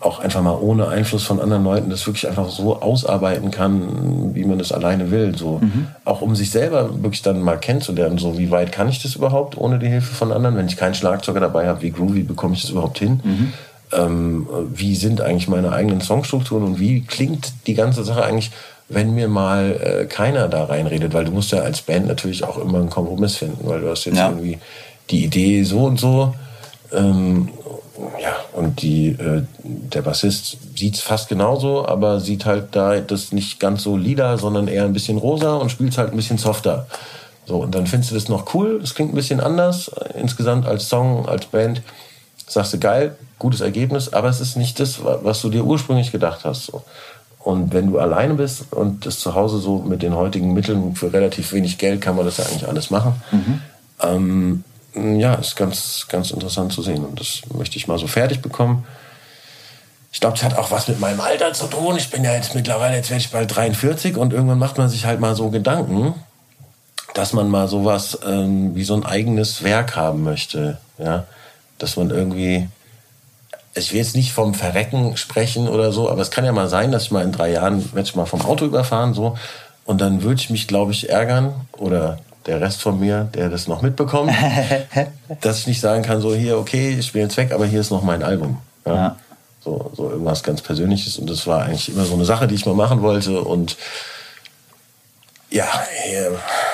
[0.00, 4.44] auch einfach mal ohne Einfluss von anderen Leuten das wirklich einfach so ausarbeiten kann, wie
[4.44, 5.38] man das alleine will.
[5.38, 5.60] So.
[6.04, 9.56] Auch um sich selber wirklich dann mal kennenzulernen, so wie weit kann ich das überhaupt
[9.56, 10.56] ohne die Hilfe von anderen?
[10.56, 13.20] Wenn ich keinen Schlagzeuger dabei habe, wie groovy bekomme ich das überhaupt hin?
[13.92, 18.50] ähm, wie sind eigentlich meine eigenen Songstrukturen und wie klingt die ganze Sache eigentlich,
[18.88, 22.58] wenn mir mal äh, keiner da reinredet, weil du musst ja als Band natürlich auch
[22.58, 24.28] immer einen Kompromiss finden, weil du hast jetzt Ja.
[24.28, 24.58] irgendwie
[25.10, 26.34] die Idee so und so,
[26.92, 27.48] ähm,
[28.20, 33.60] ja, und die, äh, der Bassist sieht's fast genauso, aber sieht halt da das nicht
[33.60, 36.86] ganz so lila, sondern eher ein bisschen rosa und spielt's halt ein bisschen softer.
[37.46, 40.66] So, und dann findest du das noch cool, das klingt ein bisschen anders, äh, insgesamt
[40.66, 41.82] als Song, als Band
[42.46, 46.12] sagst du geil, gutes Ergebnis, aber es ist nicht das, wa- was du dir ursprünglich
[46.12, 46.66] gedacht hast.
[46.66, 46.82] So.
[47.44, 51.12] Und wenn du alleine bist und das zu Hause so mit den heutigen Mitteln für
[51.12, 53.20] relativ wenig Geld kann man das ja eigentlich alles machen.
[54.00, 58.42] Ähm, ja, ist ganz, ganz interessant zu sehen und das möchte ich mal so fertig
[58.42, 58.84] bekommen.
[60.12, 61.96] Ich glaube, das hat auch was mit meinem Alter zu tun.
[61.96, 65.06] Ich bin ja jetzt mittlerweile, jetzt werde ich bald 43 und irgendwann macht man sich
[65.06, 66.14] halt mal so Gedanken,
[67.14, 70.78] dass man mal sowas ähm, wie so ein eigenes Werk haben möchte.
[70.98, 71.24] Ja?
[71.78, 72.68] Dass man irgendwie,
[73.74, 76.92] ich will jetzt nicht vom Verrecken sprechen oder so, aber es kann ja mal sein,
[76.92, 79.36] dass ich mal in drei Jahren, werde ich mal vom Auto überfahren, so,
[79.84, 83.68] und dann würde ich mich, glaube ich, ärgern oder der Rest von mir, der das
[83.68, 84.32] noch mitbekommt,
[85.40, 87.90] dass ich nicht sagen kann, so hier, okay, ich bin jetzt weg, aber hier ist
[87.90, 88.58] noch mein Album.
[88.84, 88.94] Ja?
[88.94, 89.16] Ja.
[89.64, 92.66] So, so irgendwas ganz Persönliches und das war eigentlich immer so eine Sache, die ich
[92.66, 93.76] mal machen wollte und
[95.50, 95.66] ja,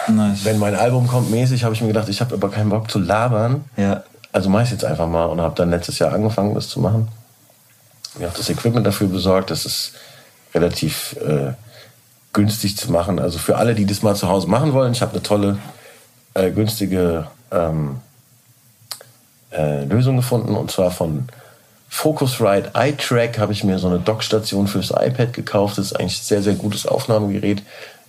[0.07, 0.45] Nice.
[0.45, 2.99] wenn mein Album kommt mäßig, habe ich mir gedacht, ich habe aber keinen Bock zu
[3.01, 3.65] labern.
[3.77, 4.05] Ja.
[4.39, 7.09] Also mache ich jetzt einfach mal und habe dann letztes Jahr angefangen, das zu machen.
[8.21, 9.51] Mir auch das Equipment dafür besorgt.
[9.51, 9.95] Das ist
[10.55, 11.55] relativ äh,
[12.33, 13.19] günstig zu machen.
[13.19, 15.59] Also für alle, die das mal zu Hause machen wollen, ich habe eine tolle,
[16.35, 17.97] äh, günstige ähm,
[19.51, 21.27] äh, Lösung gefunden und zwar von
[21.89, 25.79] Focusrite iTrack habe ich mir so eine Dockstation fürs iPad gekauft.
[25.79, 27.65] Das ist eigentlich ein sehr, sehr gutes Aufnahmegerät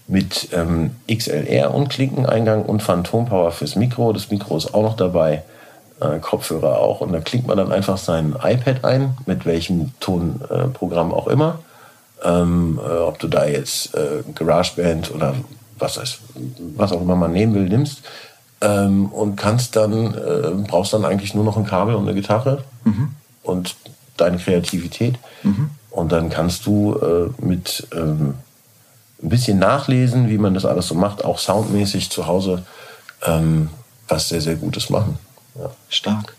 [0.08, 4.14] mit ähm, XLR und Klinkeneingang und Phantompower fürs Mikro.
[4.14, 5.42] Das Mikro ist auch noch dabei,
[6.00, 7.02] äh, Kopfhörer auch.
[7.02, 11.60] Und da klingt man dann einfach sein iPad ein, mit welchem Tonprogramm Programm auch immer.
[12.24, 15.36] Ähm, äh, ob du da jetzt äh, GarageBand oder
[15.78, 16.20] was, heißt,
[16.76, 18.02] was auch immer man nehmen will, nimmst.
[18.62, 22.64] Ähm, und kannst dann, äh, brauchst dann eigentlich nur noch ein Kabel und eine Gitarre
[23.44, 23.76] und
[24.18, 25.16] deine Kreativität.
[25.92, 28.36] Und dann kannst du äh, mit ähm,
[29.24, 32.64] ein bisschen nachlesen, wie man das alles so macht, auch soundmäßig zu Hause
[33.26, 33.70] ähm,
[34.08, 35.18] was sehr, sehr Gutes machen.
[35.60, 35.72] Ja.
[35.90, 36.36] Stark.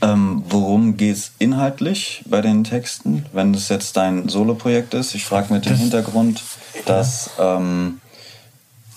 [0.00, 5.14] Ähm, worum geht's inhaltlich bei den Texten, wenn das jetzt dein Soloprojekt ist?
[5.14, 6.42] Ich frage mit dem Hintergrund,
[6.86, 8.00] dass ähm,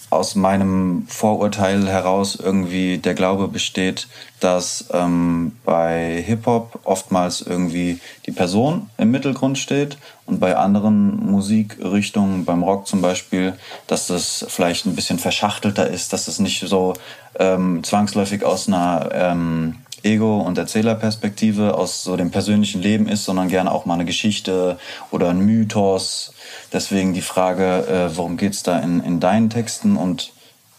[0.10, 4.08] aus meinem Vorurteil heraus irgendwie der Glaube besteht,
[4.40, 12.46] dass ähm, bei Hip-Hop oftmals irgendwie die Person im Mittelgrund steht und bei anderen Musikrichtungen,
[12.46, 13.54] beim Rock zum Beispiel,
[13.88, 16.94] dass das vielleicht ein bisschen verschachtelter ist, dass es nicht so
[17.40, 23.50] ähm, zwangsläufig aus einer ähm, Ego- und Erzählerperspektive aus so dem persönlichen Leben ist, sondern
[23.50, 24.78] gerne auch mal eine Geschichte
[25.12, 26.34] oder ein Mythos.
[26.72, 30.32] Deswegen die Frage, äh, worum geht's da in, in deinen Texten und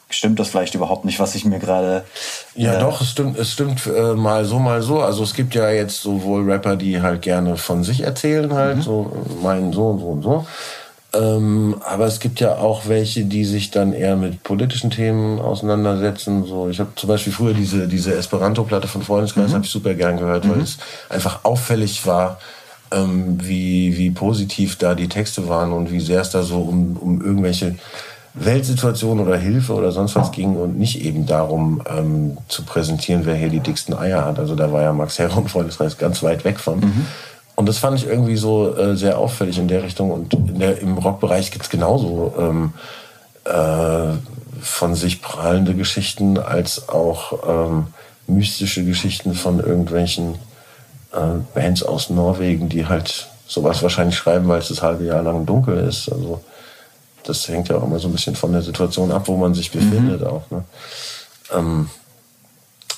[0.09, 2.05] stimmt das vielleicht überhaupt nicht, was ich mir gerade.
[2.55, 5.01] Ja, äh, doch, es stimmt, es stimmt äh, mal so, mal so.
[5.01, 9.13] Also es gibt ja jetzt sowohl Rapper, die halt gerne von sich erzählen, halt, so
[9.43, 10.47] meinen so und so und so.
[11.15, 16.45] Ähm, aber es gibt ja auch welche, die sich dann eher mit politischen Themen auseinandersetzen.
[16.45, 20.19] So, ich habe zum Beispiel früher diese, diese Esperanto-Platte von Freundeskreis, habe ich super gern
[20.19, 22.39] gehört, weil es einfach auffällig war,
[22.91, 26.97] ähm, wie, wie positiv da die Texte waren und wie sehr es da so um,
[26.97, 27.77] um irgendwelche
[28.35, 33.35] Weltsituationen oder Hilfe oder sonst was ging und nicht eben darum ähm, zu präsentieren, wer
[33.35, 34.39] hier die dicksten Eier hat.
[34.39, 36.83] Also da war ja Max Herre und Freundeskreis ganz weit weg von.
[37.57, 40.11] Und das fand ich irgendwie so äh, sehr auffällig in der Richtung.
[40.11, 42.73] Und in der, im Rockbereich gibt's genauso ähm,
[43.45, 44.15] äh,
[44.61, 47.87] von sich prahlende Geschichten als auch ähm,
[48.27, 50.35] mystische Geschichten von irgendwelchen
[51.13, 55.47] äh, Bands aus Norwegen, die halt sowas wahrscheinlich schreiben, weil es das halbe Jahr lang
[55.47, 56.11] dunkel ist.
[56.13, 56.43] Also
[57.23, 59.71] das hängt ja auch immer so ein bisschen von der Situation ab, wo man sich
[59.71, 60.51] befindet auch.
[60.51, 60.65] Ne?
[61.55, 61.89] Ähm,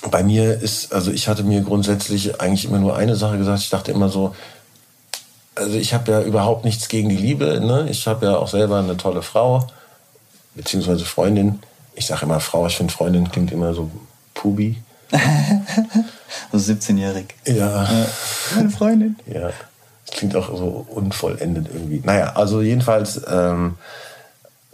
[0.09, 3.59] bei mir ist, also ich hatte mir grundsätzlich eigentlich immer nur eine Sache gesagt.
[3.59, 4.35] Ich dachte immer so,
[5.55, 7.59] also ich habe ja überhaupt nichts gegen die Liebe.
[7.59, 7.87] Ne?
[7.89, 9.67] Ich habe ja auch selber eine tolle Frau,
[10.55, 11.59] beziehungsweise Freundin.
[11.95, 13.91] Ich sage immer Frau, ich finde Freundin klingt immer so
[14.33, 14.81] pubi.
[16.51, 17.25] so 17-jährig.
[17.45, 17.89] Ja.
[18.55, 19.17] Meine Freundin.
[19.25, 19.51] Ja,
[20.05, 22.01] das klingt auch so unvollendet irgendwie.
[22.05, 23.75] Naja, also jedenfalls, ähm,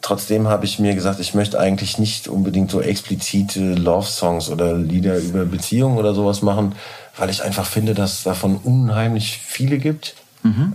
[0.06, 5.18] trotzdem habe ich mir gesagt, ich möchte eigentlich nicht unbedingt so explizite Love-Songs oder Lieder
[5.18, 6.76] über Beziehungen oder sowas machen,
[7.18, 10.14] weil ich einfach finde, dass es davon unheimlich viele gibt.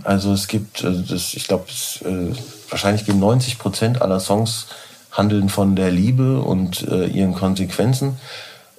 [0.03, 1.63] Also es gibt, äh, das, ich glaube,
[2.03, 2.35] äh,
[2.69, 4.67] wahrscheinlich gehen 90 Prozent aller Songs
[5.11, 8.17] handeln von der Liebe und äh, ihren Konsequenzen.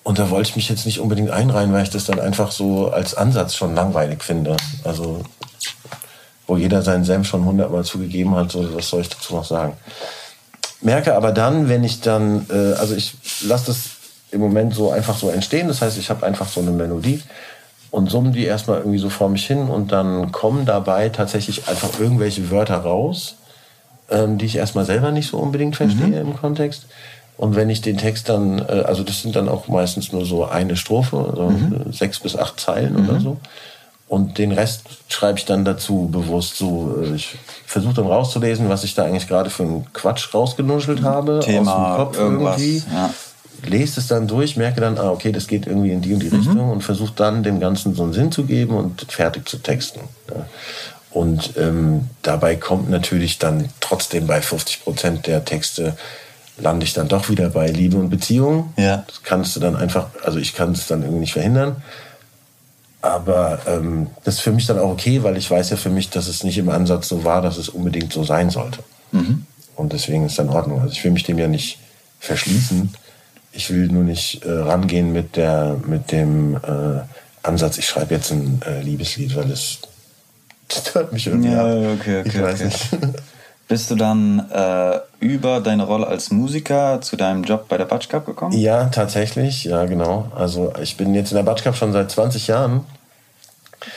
[0.03, 2.91] Und da wollte ich mich jetzt nicht unbedingt einreihen, weil ich das dann einfach so
[2.91, 4.59] als Ansatz schon langweilig finde.
[4.85, 5.23] Also,
[6.47, 9.79] wo jeder seinen Senf schon hundertmal zugegeben hat, so, was soll ich dazu noch sagen?
[10.83, 13.91] Merke aber dann, wenn ich dann, äh, also ich lasse das
[14.33, 15.69] im Moment so einfach so entstehen.
[15.69, 17.23] Das heißt, ich habe einfach so eine Melodie
[17.91, 22.01] und summe die erstmal irgendwie so vor mich hin und dann kommen dabei tatsächlich einfach
[22.01, 23.37] irgendwelche Wörter raus,
[24.11, 26.87] ähm, die ich erstmal selber nicht so unbedingt verstehe im Kontext.
[27.37, 30.47] Und wenn ich den Text dann, äh, also das sind dann auch meistens nur so
[30.47, 33.37] eine Strophe, also äh, sechs bis acht Zeilen oder so.
[34.13, 37.03] Und den Rest schreibe ich dann dazu bewusst so.
[37.03, 41.41] äh, Ich versuche dann rauszulesen, was ich da eigentlich gerade für einen Quatsch rausgenuschelt habe.
[41.43, 42.85] Thema, aus dem Kopf irgendwas, irgendwie.
[42.93, 43.11] ja.
[43.65, 46.29] Lese es dann durch, merke dann, ah, okay, das geht irgendwie in die und die
[46.29, 50.01] Richtung und versuche dann dem Ganzen so einen Sinn zu geben und fertig zu texten.
[50.29, 50.45] Ja.
[51.13, 55.97] Und ähm, dabei kommt natürlich dann trotzdem bei 50 Prozent der Texte
[56.59, 58.75] lande ich dann doch wieder bei Liebe und Beziehung.
[58.77, 59.05] Ja.
[59.07, 61.77] Das kannst du dann einfach, also ich kann es dann irgendwie nicht verhindern.
[63.03, 66.11] Aber ähm, das ist für mich dann auch okay, weil ich weiß ja für mich,
[66.11, 68.79] dass es nicht im Ansatz so war, dass es unbedingt so sein sollte.
[69.77, 70.81] Und deswegen ist dann in Ordnung.
[70.81, 71.79] Also ich will mich dem ja nicht
[72.21, 72.95] verschließen.
[73.53, 77.01] Ich will nur nicht äh, rangehen mit, der, mit dem äh,
[77.43, 79.79] Ansatz, ich schreibe jetzt ein äh, Liebeslied, weil es
[80.71, 81.99] stört mich irgendwie Ja, ab.
[81.99, 82.65] okay, okay, ich weiß okay.
[82.65, 83.17] nicht.
[83.73, 88.07] Bist du dann äh, über deine Rolle als Musiker zu deinem Job bei der Batsch
[88.11, 88.53] Cup gekommen?
[88.53, 90.31] Ja, tatsächlich, ja, genau.
[90.37, 92.85] Also ich bin jetzt in der Batsch Cup schon seit 20 Jahren.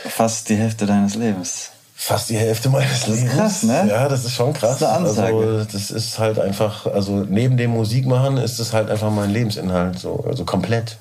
[0.07, 1.71] Fast die Hälfte deines Lebens.
[1.93, 3.33] Fast die Hälfte meines Lebens.
[3.33, 3.87] krass, ne?
[3.89, 4.79] Ja, das ist schon krass.
[4.79, 5.35] Das ist eine Ansage.
[5.35, 9.99] Also, das ist halt einfach, also neben dem Musikmachen ist es halt einfach mein Lebensinhalt,
[9.99, 10.95] so, also komplett.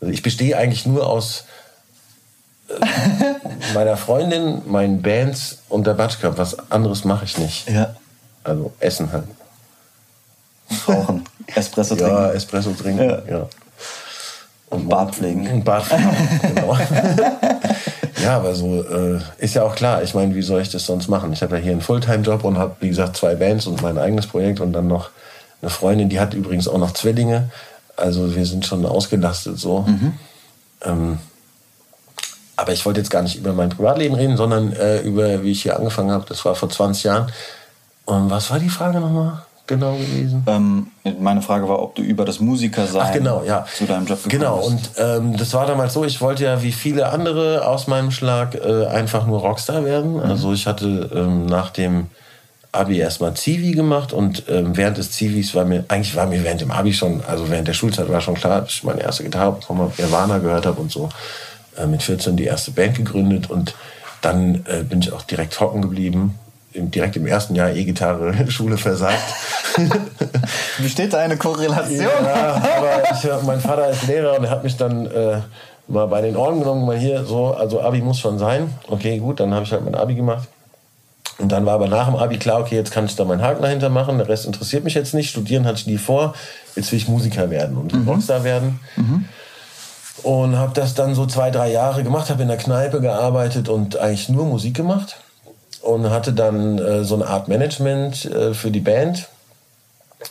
[0.00, 1.44] Also ich bestehe eigentlich nur aus
[3.74, 6.38] meiner Freundin, meinen Bands und der Batsch Cup.
[6.38, 7.68] Was anderes mache ich nicht.
[7.68, 7.94] Ja.
[8.44, 9.24] Also Essen halt.
[10.88, 11.24] Rauchen.
[11.54, 12.36] Espresso Ja, trinken.
[12.36, 13.22] Espresso trinken, Ja.
[13.28, 13.48] ja.
[14.68, 15.46] Und Bart pflegen.
[15.48, 16.10] Und Bart pflegen,
[16.42, 16.76] genau.
[18.22, 20.02] ja, aber so äh, ist ja auch klar.
[20.02, 21.32] Ich meine, wie soll ich das sonst machen?
[21.32, 24.26] Ich habe ja hier einen Fulltime-Job und habe, wie gesagt, zwei Bands und mein eigenes
[24.26, 25.10] Projekt und dann noch
[25.62, 27.48] eine Freundin, die hat übrigens auch noch Zwillinge.
[27.96, 29.86] Also wir sind schon ausgelastet so.
[30.84, 31.18] Ähm,
[32.56, 35.62] aber ich wollte jetzt gar nicht über mein Privatleben reden, sondern äh, über, wie ich
[35.62, 36.24] hier angefangen habe.
[36.28, 37.30] Das war vor 20 Jahren.
[38.06, 39.42] Und was war die Frage nochmal?
[39.66, 40.44] genau gewesen?
[40.46, 40.86] Ähm,
[41.20, 43.66] meine Frage war, ob du über das Musikersein Ach, genau, ja.
[43.76, 44.68] zu deinem Job gekommen Genau, bist.
[44.70, 48.54] und ähm, das war damals so, ich wollte ja wie viele andere aus meinem Schlag
[48.54, 50.20] äh, einfach nur Rockstar werden.
[50.20, 52.06] Also ich hatte ähm, nach dem
[52.72, 56.60] Abi erstmal Zivi gemacht und ähm, während des Zivis war mir, eigentlich war mir während
[56.60, 59.52] dem Abi schon, also während der Schulzeit war schon klar, dass ich meine erste Gitarre
[59.52, 61.08] bekommen habe, Nirvana gehört habe und so.
[61.76, 63.74] Äh, mit 14 die erste Band gegründet und
[64.22, 66.38] dann äh, bin ich auch direkt hocken geblieben.
[66.72, 69.22] Im, direkt im ersten Jahr E-Gitarre, Schule versagt.
[70.78, 72.00] Besteht da eine Korrelation?
[72.24, 75.40] Ja, aber ich, äh, mein Vater ist Lehrer und er hat mich dann äh,
[75.88, 78.72] mal bei den Ohren genommen, mal hier so, also Abi muss schon sein.
[78.88, 80.48] Okay, gut, dann habe ich halt mein Abi gemacht.
[81.38, 83.62] Und dann war aber nach dem Abi klar, okay, jetzt kann ich da meinen Haken
[83.62, 84.16] dahinter machen.
[84.16, 85.28] Der Rest interessiert mich jetzt nicht.
[85.28, 86.34] Studieren hatte ich nie vor.
[86.74, 88.80] Jetzt will ich Musiker werden und Rockstar werden.
[90.22, 93.98] Und habe das dann so zwei, drei Jahre gemacht, habe in der Kneipe gearbeitet und
[93.98, 95.16] eigentlich nur Musik gemacht.
[95.82, 99.28] Und hatte dann äh, so eine Art Management äh, für die Band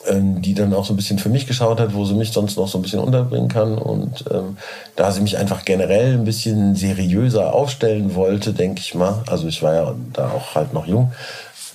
[0.07, 2.57] ähm, die dann auch so ein bisschen für mich geschaut hat, wo sie mich sonst
[2.57, 3.77] noch so ein bisschen unterbringen kann.
[3.77, 4.57] Und ähm,
[4.95, 9.61] da sie mich einfach generell ein bisschen seriöser aufstellen wollte, denke ich mal, also ich
[9.61, 11.11] war ja da auch halt noch jung,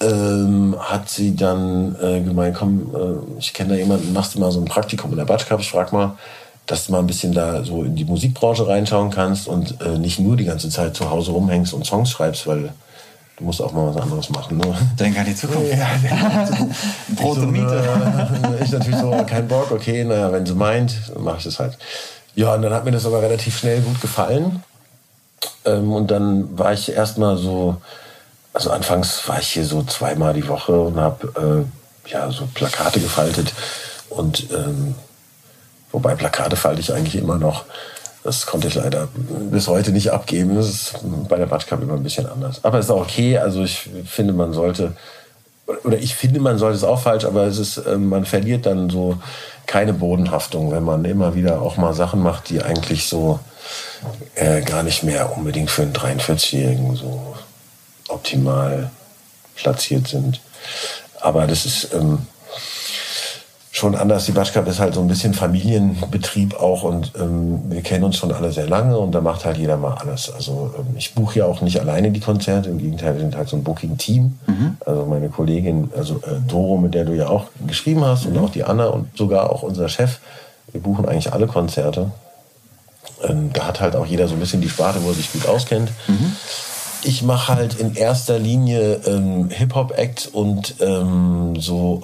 [0.00, 4.50] ähm, hat sie dann äh, gemeint, komm, äh, ich kenne da jemanden, machst du mal
[4.50, 6.16] so ein Praktikum in der Batsch Cup, ich frag mal,
[6.70, 10.20] dass du mal ein bisschen da so in die Musikbranche reinschauen kannst und äh, nicht
[10.20, 12.72] nur die ganze Zeit zu Hause rumhängst und Songs schreibst, weil
[13.36, 14.58] du musst auch mal was anderes machen.
[14.58, 14.72] Ne?
[14.96, 15.68] Denk an die Zukunft.
[15.76, 15.88] Ja,
[17.16, 17.82] Brot so, und Miete.
[18.60, 21.76] äh, ich natürlich so, kein Bock, okay, naja, wenn sie meint, mache ich das halt.
[22.36, 24.62] Ja, und dann hat mir das aber relativ schnell gut gefallen.
[25.64, 27.78] Ähm, und dann war ich erstmal so,
[28.52, 31.66] also anfangs war ich hier so zweimal die Woche und habe
[32.06, 33.54] äh, ja so Plakate gefaltet.
[34.08, 34.94] Und ähm,
[35.92, 37.64] wobei Plakate falte ich eigentlich immer noch.
[38.22, 39.08] Das konnte ich leider
[39.50, 40.54] bis heute nicht abgeben.
[40.54, 40.94] Das ist
[41.28, 42.62] bei der Batschkap immer ein bisschen anders.
[42.64, 43.38] Aber es ist auch okay.
[43.38, 44.92] Also ich finde, man sollte,
[45.84, 48.90] oder ich finde, man sollte es auch falsch, aber es ist, äh, man verliert dann
[48.90, 49.16] so
[49.66, 53.40] keine Bodenhaftung, wenn man immer wieder auch mal Sachen macht, die eigentlich so
[54.34, 57.36] äh, gar nicht mehr unbedingt für einen 43-Jährigen so
[58.08, 58.90] optimal
[59.54, 60.40] platziert sind.
[61.20, 62.26] Aber das ist ähm,
[63.80, 64.26] schon anders.
[64.26, 68.30] Die Batschkap ist halt so ein bisschen Familienbetrieb auch und ähm, wir kennen uns schon
[68.30, 70.30] alle sehr lange und da macht halt jeder mal alles.
[70.30, 73.48] Also ähm, ich buche ja auch nicht alleine die Konzerte, im Gegenteil, wir sind halt
[73.48, 74.38] so ein Booking-Team.
[74.84, 78.50] Also meine Kollegin, also äh, Doro, mit der du ja auch geschrieben hast und auch
[78.50, 80.18] die Anna und sogar auch unser Chef,
[80.72, 82.12] wir buchen eigentlich alle Konzerte.
[83.24, 85.48] Ähm, da hat halt auch jeder so ein bisschen die Sparte, wo er sich gut
[85.48, 85.90] auskennt.
[87.02, 92.00] Ich mache halt in erster Linie ähm, Hip-Hop-Act und ähm, so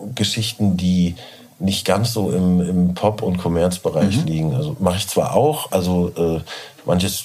[0.00, 1.14] Rock-Geschichten, die
[1.58, 4.54] nicht ganz so im, im Pop- und Kommerzbereich liegen.
[4.54, 6.40] Also mache ich zwar auch, also äh,
[6.84, 7.24] manches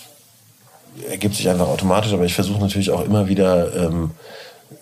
[1.10, 4.12] ergibt sich einfach automatisch, aber ich versuche natürlich auch immer wieder ähm,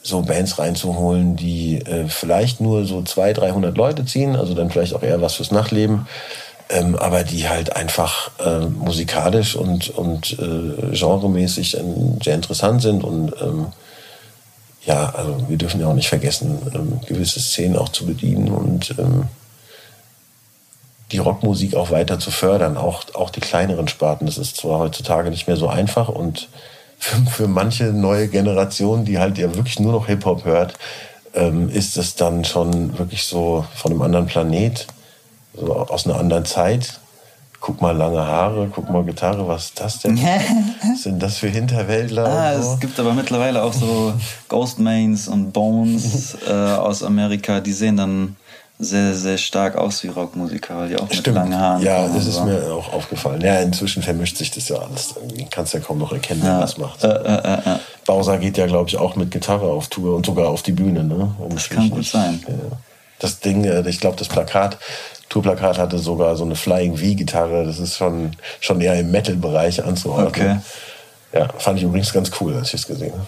[0.04, 4.96] so Bands reinzuholen, die äh, vielleicht nur so 200, 300 Leute ziehen, also dann vielleicht
[4.96, 6.08] auch eher was fürs Nachleben,
[6.70, 13.04] ähm, aber die halt einfach äh, musikalisch und, und äh, genremäßig ähm, sehr interessant sind
[13.04, 13.68] und ähm,
[14.86, 18.96] ja, also wir dürfen ja auch nicht vergessen, ähm, gewisse Szenen auch zu bedienen und
[18.98, 19.26] ähm,
[21.12, 24.26] die Rockmusik auch weiter zu fördern, auch, auch die kleineren Sparten.
[24.26, 26.50] Das ist zwar heutzutage nicht mehr so einfach und
[26.98, 30.74] für, für manche neue Generation, die halt ja wirklich nur noch Hip-Hop hört,
[31.34, 34.88] ähm, ist es dann schon wirklich so von einem anderen Planet,
[35.54, 37.01] so aus einer anderen Zeit.
[37.62, 40.17] Guck mal lange Haare, guck mal Gitarre, was ist das denn?
[40.84, 42.26] was sind das für Hinterwäldler?
[42.26, 42.74] Ah, so?
[42.74, 44.13] es gibt aber mittlerweile auch so
[44.50, 48.36] Ghostmains und Bones äh, aus Amerika, die sehen dann
[48.80, 52.34] sehr, sehr stark aus wie Rockmusiker, weil die auch mit langen Haaren Ja, das ist
[52.34, 52.45] so.
[52.45, 53.39] mir auch aufgefallen.
[53.41, 55.13] Ja, inzwischen vermischt sich das ja alles.
[55.15, 56.62] Irgendwie kannst ja kaum noch erkennen, wer Ja.
[56.62, 57.04] was macht.
[57.04, 57.80] Äh, äh, äh, äh.
[58.08, 61.04] Bowser geht ja, glaube ich, auch mit Gitarre auf Tour und sogar auf die Bühne.
[61.04, 61.30] Ne?
[61.50, 62.43] Das kann gut sein.
[62.47, 62.54] Ja.
[63.19, 64.80] Das Ding, äh, ich glaube, das Plakat,
[65.32, 67.63] Tourplakat hatte sogar so eine Flying V-Gitarre.
[67.65, 70.28] Das ist schon, schon eher im Metal-Bereich anzuordnen.
[70.28, 70.60] Okay.
[71.34, 73.26] Ja, fand ich übrigens ganz cool, als ich es gesehen habe.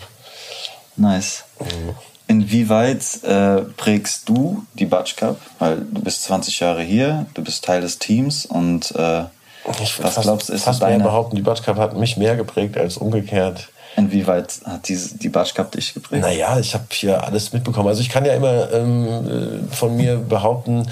[0.98, 1.46] Nice.
[2.28, 5.40] Inwieweit äh, prägst du die Batsch Cup?
[5.60, 9.22] Weil du bist 20 Jahre hier, du bist Teil des Teams und äh,
[9.82, 11.06] Ich was fast, glaubst du, ist fast mehr deine...
[11.06, 13.70] behaupten, die Batsch Cup hat mich mehr geprägt als umgekehrt.
[13.96, 16.22] Inwieweit hat diese, die Batsch Cup dich geprägt?
[16.22, 17.88] Naja, ich habe hier alles mitbekommen.
[17.88, 20.86] Also ich kann ja immer ähm, äh, von mir behaupten,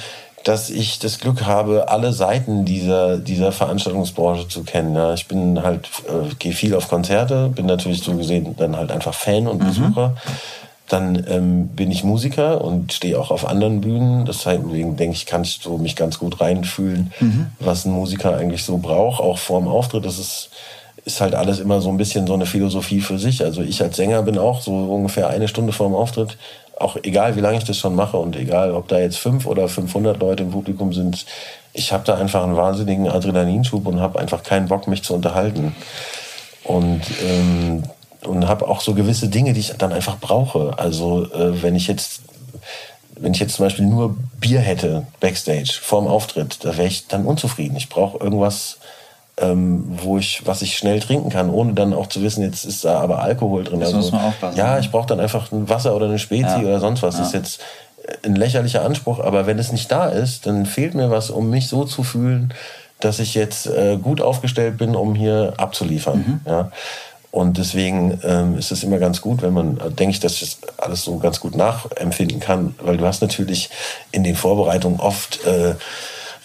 [0.44, 4.96] dass ich das Glück habe, alle Seiten dieser, dieser Veranstaltungsbranche zu kennen.
[4.96, 8.92] Ja, ich bin halt, äh, gehe viel auf Konzerte, bin natürlich so gesehen dann halt
[8.92, 10.16] einfach Fan und Besucher.
[10.88, 14.26] Dann ähm, bin ich Musiker und stehe auch auf anderen Bühnen.
[14.26, 17.14] Deswegen denke ich, kann ich so mich ganz gut reinfühlen,
[17.60, 20.06] was ein Musiker eigentlich so braucht, auch vor dem Auftritt.
[20.06, 20.50] Das ist,
[21.06, 23.42] ist halt alles immer so ein bisschen so eine Philosophie für sich.
[23.42, 26.38] Also ich als Sänger bin auch so ungefähr eine Stunde vor dem Auftritt
[26.82, 29.68] auch egal, wie lange ich das schon mache und egal, ob da jetzt fünf oder
[29.68, 31.26] 500 Leute im Publikum sind,
[31.74, 35.76] ich habe da einfach einen wahnsinnigen Adrenalinschub und habe einfach keinen Bock, mich zu unterhalten.
[36.64, 37.84] Und, ähm,
[38.26, 40.78] und habe auch so gewisse Dinge, die ich dann einfach brauche.
[40.78, 42.22] Also äh, wenn ich jetzt
[43.22, 47.26] wenn ich jetzt zum Beispiel nur Bier hätte backstage vorm Auftritt, da wäre ich dann
[47.26, 47.78] unzufrieden.
[47.78, 48.80] Ich brauche irgendwas,
[49.42, 52.86] ähm, wo ich, was ich schnell trinken kann, ohne dann auch zu wissen, jetzt ist
[52.86, 53.80] da aber Alkohol drin.
[53.80, 54.58] Das also, muss man aufpassen.
[54.58, 56.60] Ja, ich brauche dann einfach ein Wasser oder eine Spezi Ja.
[56.60, 57.18] oder sonst was.
[57.18, 57.40] Das ist Ja.
[57.40, 57.60] jetzt
[58.26, 61.68] ein lächerlicher Anspruch, aber wenn es nicht da ist, dann fehlt mir was, um mich
[61.68, 62.54] so zu fühlen,
[63.00, 66.42] dass ich jetzt äh, gut aufgestellt bin, um hier abzuliefern.
[66.46, 66.72] Ja.
[67.32, 70.40] Und deswegen ähm, ist es immer ganz gut, wenn man, äh, denke ich, dass ich
[70.42, 73.70] das alles so ganz gut nachempfinden kann, weil du hast natürlich
[74.12, 75.76] in den Vorbereitungen oft äh,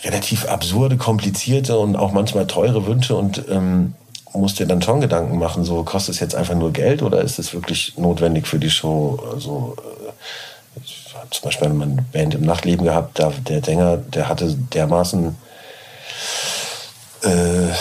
[0.04, 3.94] relativ absurde, komplizierte und auch manchmal teure Wünsche und ähm,
[4.34, 7.38] musst dir dann schon Gedanken machen, so kostet es jetzt einfach nur Geld oder ist
[7.38, 9.18] es wirklich notwendig für die Show?
[9.32, 10.80] Also äh,
[11.30, 15.36] zum Beispiel mal eine Band im Nachtleben gehabt, da der Sänger, der hatte dermaßen
[17.22, 17.72] äh,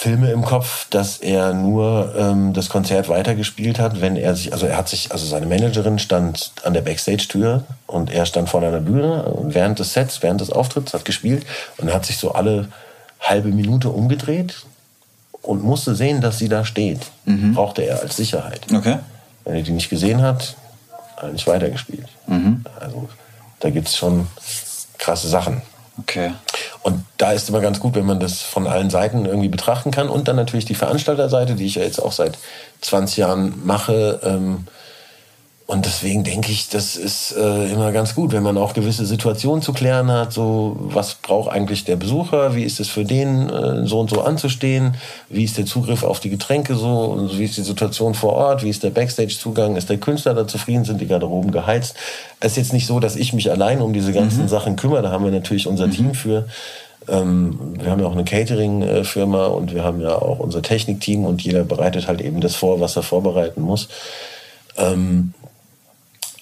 [0.00, 4.64] Filme im Kopf, dass er nur ähm, das Konzert weitergespielt hat, wenn er sich, also
[4.64, 8.80] er hat sich, also seine Managerin stand an der Backstage-Tür und er stand vor einer
[8.80, 11.44] Bühne und während des Sets, während des Auftritts hat gespielt
[11.76, 12.68] und hat sich so alle
[13.20, 14.64] halbe Minute umgedreht
[15.42, 17.00] und musste sehen, dass sie da steht.
[17.52, 18.62] Brauchte er als Sicherheit.
[18.74, 19.00] Okay.
[19.44, 20.56] Wenn er die nicht gesehen hat,
[21.16, 22.08] hat er nicht weitergespielt.
[22.80, 23.10] Also
[23.58, 24.28] da gibt's schon
[24.96, 25.60] krasse Sachen.
[26.00, 26.32] Okay.
[26.82, 30.08] Und da ist immer ganz gut, wenn man das von allen Seiten irgendwie betrachten kann.
[30.08, 32.38] Und dann natürlich die Veranstalterseite, die ich ja jetzt auch seit
[32.80, 34.20] 20 Jahren mache.
[34.22, 34.66] Ähm,
[35.70, 39.62] und deswegen denke ich, das ist äh, immer ganz gut, wenn man auch gewisse Situationen
[39.62, 40.32] zu klären hat.
[40.32, 42.56] So, was braucht eigentlich der Besucher?
[42.56, 44.96] Wie ist es für den, äh, so und so anzustehen?
[45.28, 47.04] Wie ist der Zugriff auf die Getränke so?
[47.04, 48.64] Und wie ist die Situation vor Ort?
[48.64, 49.76] Wie ist der Backstage-Zugang?
[49.76, 50.84] Ist der Künstler da zufrieden?
[50.84, 51.94] Sind die Garderoben geheizt?
[52.40, 55.02] Es ist jetzt nicht so, dass ich mich allein um diese ganzen Sachen kümmere.
[55.02, 56.48] Da haben wir natürlich unser Team für.
[57.06, 61.42] Ähm, wir haben ja auch eine Catering-Firma und wir haben ja auch unser Technikteam und
[61.42, 63.86] jeder bereitet halt eben das vor, was er vorbereiten muss.
[64.76, 65.32] Ähm,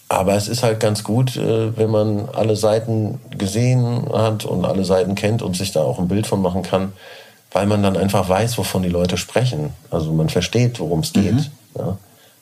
[0.08, 4.84] aber es ist halt ganz gut, äh, wenn man alle Seiten gesehen hat und alle
[4.84, 6.92] Seiten kennt und sich da auch ein Bild von machen kann,
[7.52, 9.70] weil man dann einfach weiß, wovon die Leute sprechen.
[9.90, 11.50] Also man versteht, worum es geht.
[11.76, 11.98] Ja?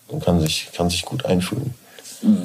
[0.08, 1.74] Und kann sich, kann sich gut einfühlen.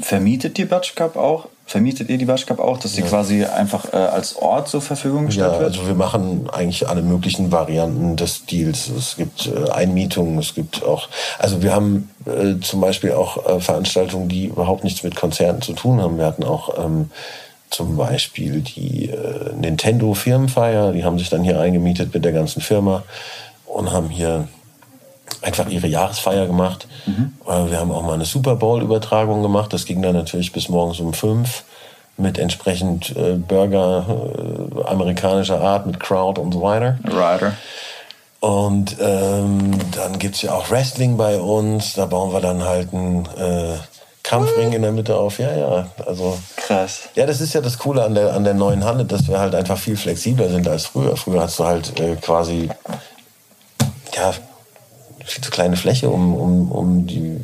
[0.01, 1.47] Vermietet die Batsch Cup auch?
[1.65, 5.21] Vermietet ihr die Batsch Cup auch, dass sie quasi einfach äh, als Ort zur Verfügung
[5.21, 5.63] Ja, gestellt wird?
[5.63, 8.89] also wir machen eigentlich alle möglichen Varianten des Deals.
[8.89, 11.07] Es gibt äh, Einmietungen, es gibt auch,
[11.39, 15.73] also wir haben äh, zum Beispiel auch äh, Veranstaltungen, die überhaupt nichts mit Konzerten zu
[15.73, 16.17] tun haben.
[16.17, 17.09] Wir hatten auch ähm,
[17.69, 22.61] zum Beispiel die äh, Nintendo Firmenfeier, die haben sich dann hier eingemietet mit der ganzen
[22.61, 23.03] Firma
[23.65, 24.49] und haben hier
[25.41, 26.87] einfach ihre Jahresfeier gemacht.
[27.07, 29.73] Äh, Wir haben auch mal eine Super Bowl-Übertragung gemacht.
[29.73, 31.63] Das ging dann natürlich bis morgens um fünf
[32.17, 36.97] mit entsprechend äh, Burger äh, amerikanischer Art, mit Crowd und so weiter.
[37.05, 37.53] Rider.
[38.39, 41.93] Und ähm, dann gibt's ja auch Wrestling bei uns.
[41.93, 43.75] Da bauen wir dann halt einen äh,
[44.23, 45.39] Kampfring in der Mitte auf.
[45.39, 45.87] Ja, ja.
[46.05, 47.09] Also Krass.
[47.15, 49.55] ja, das ist ja das Coole an der, an der neuen Halle, dass wir halt
[49.55, 51.15] einfach viel flexibler sind als früher.
[51.17, 52.69] Früher hast du halt äh, quasi
[54.15, 54.33] ja,
[55.25, 57.37] viel zu kleine Fläche, um, um, um die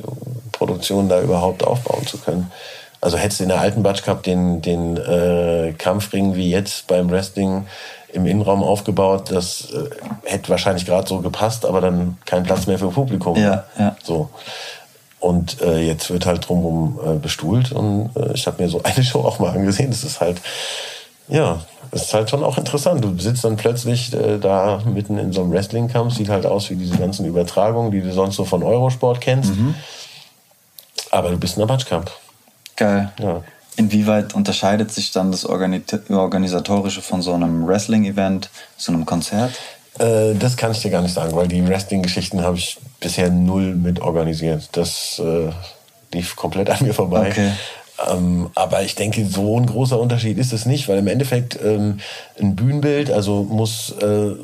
[0.52, 2.52] Produktion da überhaupt aufbauen zu können.
[3.00, 7.12] Also hättest du in der alten Batsch Cup den, den äh, Kampfring wie jetzt beim
[7.12, 7.68] Wrestling
[8.12, 9.90] im Innenraum aufgebaut, das äh,
[10.26, 13.36] hätte wahrscheinlich gerade so gepasst, aber dann kein Platz mehr für Publikum.
[13.36, 13.96] Ja, ja.
[14.04, 14.30] So.
[15.20, 19.04] Und äh, jetzt wird halt drumherum äh, bestuhlt und äh, ich habe mir so eine
[19.04, 19.92] Show auch mal angesehen.
[19.92, 20.42] Das ist halt,
[21.28, 21.62] ja,
[21.92, 23.04] das ist halt schon auch interessant.
[23.04, 26.76] Du sitzt dann plötzlich äh, da mitten in so einem Wrestling-Kampf, sieht halt aus wie
[26.76, 29.52] diese ganzen Übertragungen, die du sonst so von Eurosport kennst.
[31.12, 32.12] Aber du bist in der Batschkamp.
[32.76, 33.12] Geil.
[33.20, 33.44] Ja.
[33.76, 39.54] Inwieweit unterscheidet sich dann das Organi Organisatorische von so einem Wrestling-Event, so einem Konzert?
[40.00, 43.76] Äh, das kann ich dir gar nicht sagen, weil die Wrestling-Geschichten habe ich bisher null
[43.76, 44.70] mit organisiert.
[44.74, 45.50] Das äh,
[46.14, 47.30] lief komplett an mir vorbei.
[47.30, 47.52] Okay.
[48.10, 52.00] Ähm, aber ich denke, so ein großer Unterschied ist es nicht, weil im Endeffekt ähm,
[52.40, 54.36] ein Bühnenbild, also muss äh,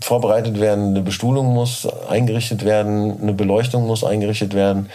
[0.00, 4.88] vorbereitet werden, eine Bestuhlung muss eingerichtet werden, eine Beleuchtung muss eingerichtet werden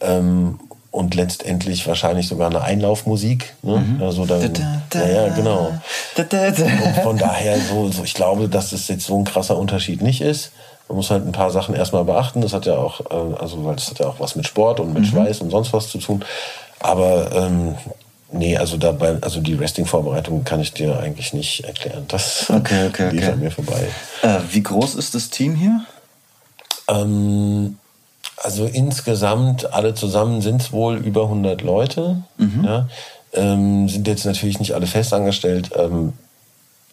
[0.00, 0.58] ähm,
[0.90, 3.54] und letztendlich wahrscheinlich sogar eine Einlaufmusik.
[3.62, 3.74] Ne?
[4.00, 4.52] Also dann,
[4.94, 5.72] ja, ja, genau.
[6.62, 10.20] Und von daher, so, so, ich glaube, dass das jetzt so ein krasser Unterschied nicht
[10.20, 10.52] ist.
[10.88, 12.42] Man muss halt ein paar Sachen erstmal beachten.
[12.42, 14.92] Das hat ja auch, äh, also weil das hat ja auch was mit Sport und
[14.92, 16.24] mit Schweiß und sonst was zu tun.
[16.84, 17.76] Aber ähm,
[18.30, 22.04] nee, also dabei, also die Wrestling-Vorbereitung kann ich dir eigentlich nicht erklären.
[22.08, 23.32] Das Okay, okay, lief okay.
[23.32, 23.88] an mir vorbei.
[24.20, 25.80] Äh, wie groß ist das Team hier?
[26.88, 27.78] Ähm,
[28.42, 32.22] Also insgesamt, alle zusammen sind es wohl über 100 Leute.
[32.62, 32.88] Ja,
[33.32, 35.70] ähm, sind jetzt natürlich nicht alle festangestellt.
[35.76, 36.12] Ähm,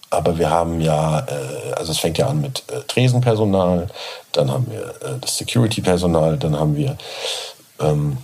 [0.09, 3.87] aber wir haben ja, äh, also es fängt ja an mit äh, Tresenpersonal,
[4.31, 6.97] dann haben wir äh, das Security-Personal, dann haben wir
[7.81, 8.17] ähm,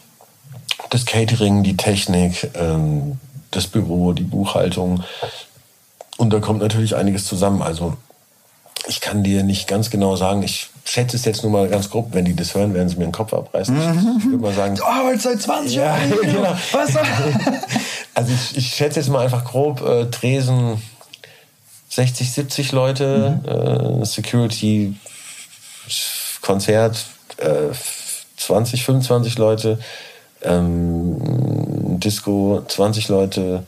[0.89, 3.19] das Catering, die Technik, ähm,
[3.51, 5.03] das Büro, die Buchhaltung.
[6.17, 7.61] Und da kommt natürlich einiges zusammen.
[7.61, 7.95] Also
[8.87, 12.09] ich kann dir nicht ganz genau sagen, ich schätze es jetzt nur mal ganz grob,
[12.13, 13.75] wenn die das hören, werden sie mir den Kopf abreißen.
[14.19, 16.11] Ich würde mal sagen, Du arbeitest seit 20 Ja, Jahren.
[16.21, 16.55] genau.
[16.71, 16.95] Was?
[18.13, 20.81] also ich, ich schätze jetzt mal einfach grob, äh, Tresen
[21.89, 24.95] 60, 70 Leute, äh, Security,
[26.41, 27.05] Konzert
[27.37, 27.73] äh,
[28.37, 29.79] 20, 25 Leute,
[30.47, 31.17] ähm,
[31.99, 33.63] Disco 20 Leute,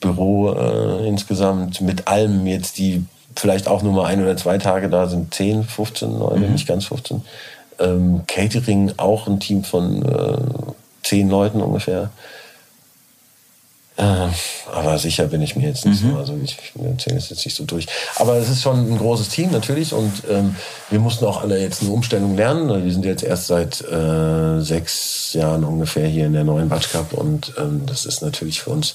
[0.00, 3.04] Büro äh, insgesamt mit allem jetzt, die
[3.36, 6.86] vielleicht auch nur mal ein oder zwei Tage da sind, 10, 15 Leute, nicht ganz
[6.86, 7.22] 15.
[7.78, 10.38] Ähm, Catering auch ein Team von äh,
[11.04, 12.10] 10 Leuten ungefähr.
[13.98, 14.28] Äh,
[14.72, 16.16] aber sicher bin ich mir jetzt nicht so.
[16.16, 17.86] Also ich, ich erzähle es jetzt nicht so durch.
[18.16, 20.54] Aber es ist schon ein großes Team natürlich und ähm,
[20.88, 22.84] wir mussten auch alle jetzt eine Umstellung lernen.
[22.84, 27.12] Wir sind jetzt erst seit äh, sechs Jahren ungefähr hier in der neuen Batsch Cup
[27.12, 28.94] und ähm, das ist natürlich für uns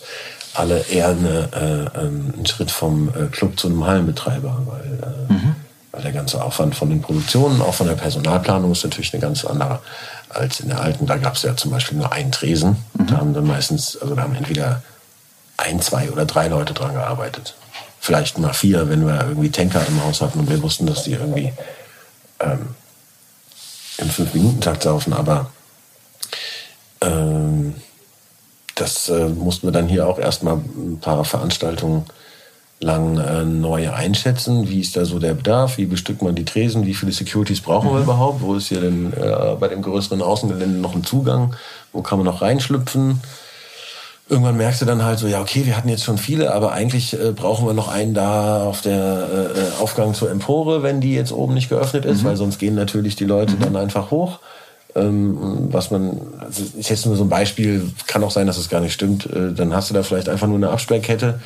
[0.54, 5.44] alle eher eine, äh, ähm, ein Schritt vom äh, Club zu einem Hallenbetreiber, weil, äh,
[5.92, 9.44] weil der ganze Aufwand von den Produktionen, auch von der Personalplanung ist natürlich eine ganz
[9.44, 9.80] andere
[10.30, 11.06] als in der alten.
[11.06, 12.78] Da gab es ja zum Beispiel nur einen Tresen.
[12.94, 14.82] Da haben dann meistens, also da haben entweder
[15.58, 17.56] ein, zwei oder drei Leute dran gearbeitet.
[18.00, 21.14] Vielleicht mal vier, wenn wir irgendwie Tanker im Haus hatten und wir wussten, dass die
[21.14, 21.54] irgendwie
[22.40, 22.76] ähm,
[23.98, 25.14] im Fünf-Minuten-Takt saufen.
[25.14, 25.52] Aber
[27.02, 27.76] ähm,
[28.76, 32.06] das äh, mussten wir dann hier auch erstmal ein paar Veranstaltungen
[32.80, 34.68] lang äh, neu einschätzen.
[34.68, 35.78] Wie ist da so der Bedarf?
[35.78, 36.86] Wie bestückt man die Tresen?
[36.86, 38.42] Wie viele Securities brauchen wir überhaupt?
[38.42, 41.56] Wo ist hier denn äh, bei dem größeren Außengelände noch ein Zugang?
[41.92, 43.22] Wo kann man noch reinschlüpfen?
[44.30, 47.14] Irgendwann merkst du dann halt so, ja, okay, wir hatten jetzt schon viele, aber eigentlich
[47.14, 51.14] äh, brauchen wir noch einen da auf der äh, äh, Aufgang zur Empore, wenn die
[51.14, 54.40] jetzt oben nicht geöffnet ist, weil sonst gehen natürlich die Leute dann einfach hoch.
[54.96, 58.70] Ähm, was man, also ist jetzt nur so ein Beispiel, kann auch sein, dass es
[58.70, 59.26] gar nicht stimmt.
[59.26, 61.42] Äh, dann hast du da vielleicht einfach nur eine Absperrkette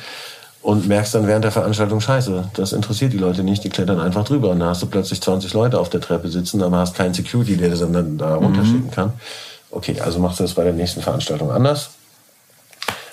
[0.62, 4.24] und merkst dann während der Veranstaltung, scheiße, das interessiert die Leute nicht, die klettern einfach
[4.24, 4.50] drüber.
[4.50, 7.56] Und dann hast du plötzlich 20 Leute auf der Treppe sitzen, aber hast keinen Security,
[7.56, 9.14] der das dann da runterschicken kann.
[9.70, 11.90] Okay, also machst du das bei der nächsten Veranstaltung anders.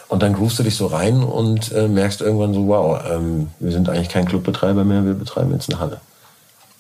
[0.08, 3.72] Und dann groovst du dich so rein und äh, merkst irgendwann so, wow, ähm, wir
[3.72, 6.00] sind eigentlich kein Clubbetreiber mehr, wir betreiben jetzt eine Halle.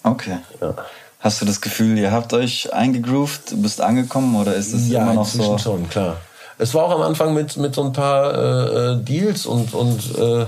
[0.03, 0.37] Okay.
[0.61, 0.75] Ja.
[1.19, 5.01] Hast du das Gefühl, ihr habt euch eingegroovt, du bist angekommen oder ist es ja,
[5.01, 5.57] immer noch so?
[5.57, 6.17] schon, klar.
[6.57, 10.17] Es war auch am Anfang mit, mit so ein paar äh, äh, Deals und, und
[10.19, 10.45] äh,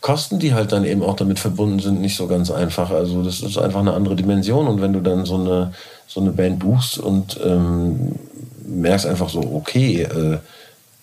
[0.00, 2.90] Kosten, die halt dann eben auch damit verbunden sind, nicht so ganz einfach.
[2.90, 4.66] Also das ist einfach eine andere Dimension.
[4.66, 5.72] Und wenn du dann so eine,
[6.06, 8.14] so eine Band buchst und ähm,
[8.66, 10.38] merkst einfach so, okay, äh,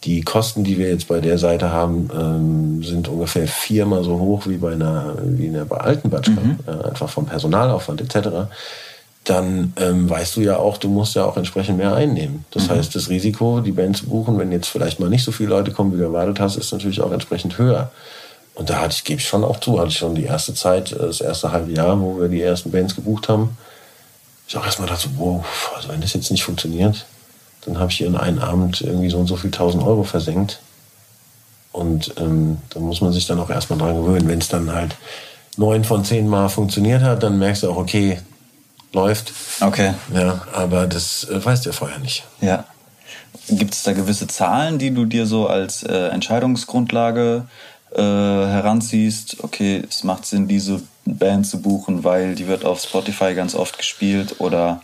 [0.03, 4.47] die Kosten, die wir jetzt bei der Seite haben, ähm, sind ungefähr viermal so hoch
[4.47, 8.47] wie bei einer, wie in der alten Batsch ja, einfach vom Personalaufwand etc.,
[9.23, 12.45] dann ähm, weißt du ja auch, du musst ja auch entsprechend mehr einnehmen.
[12.51, 15.49] Das heißt, das Risiko, die Band zu buchen, wenn jetzt vielleicht mal nicht so viele
[15.49, 17.91] Leute kommen, wie du erwartet hast, ist natürlich auch entsprechend höher.
[18.55, 20.93] Und da hatte ich, gebe ich schon auch zu, hatte ich schon die erste Zeit,
[20.93, 23.57] äh, das erste halbe Jahr, wo wir die ersten Bands gebucht haben,
[24.47, 25.45] ich auch erstmal dachte, wow,
[25.75, 27.05] also wenn das jetzt nicht funktioniert,
[27.68, 30.59] dann habe ich hier in einen Abend irgendwie so und so viel tausend Euro versenkt.
[31.72, 34.28] Und ähm, da muss man sich dann auch erstmal dran gewöhnen.
[34.28, 34.95] Wenn es dann halt
[35.57, 38.20] neun von zehn Mal funktioniert hat, dann merkst du auch, okay,
[38.93, 39.34] läuft.
[39.61, 42.24] Okay, Ja, aber das äh, weißt du ja vorher nicht.
[42.41, 42.65] ja.
[43.49, 47.45] Gibt es da gewisse Zahlen, die du dir so als äh, Entscheidungsgrundlage
[47.95, 49.38] äh, heranziehst?
[49.41, 50.82] Okay, es macht Sinn, diese
[51.16, 54.82] Band zu buchen, weil die wird auf Spotify ganz oft gespielt oder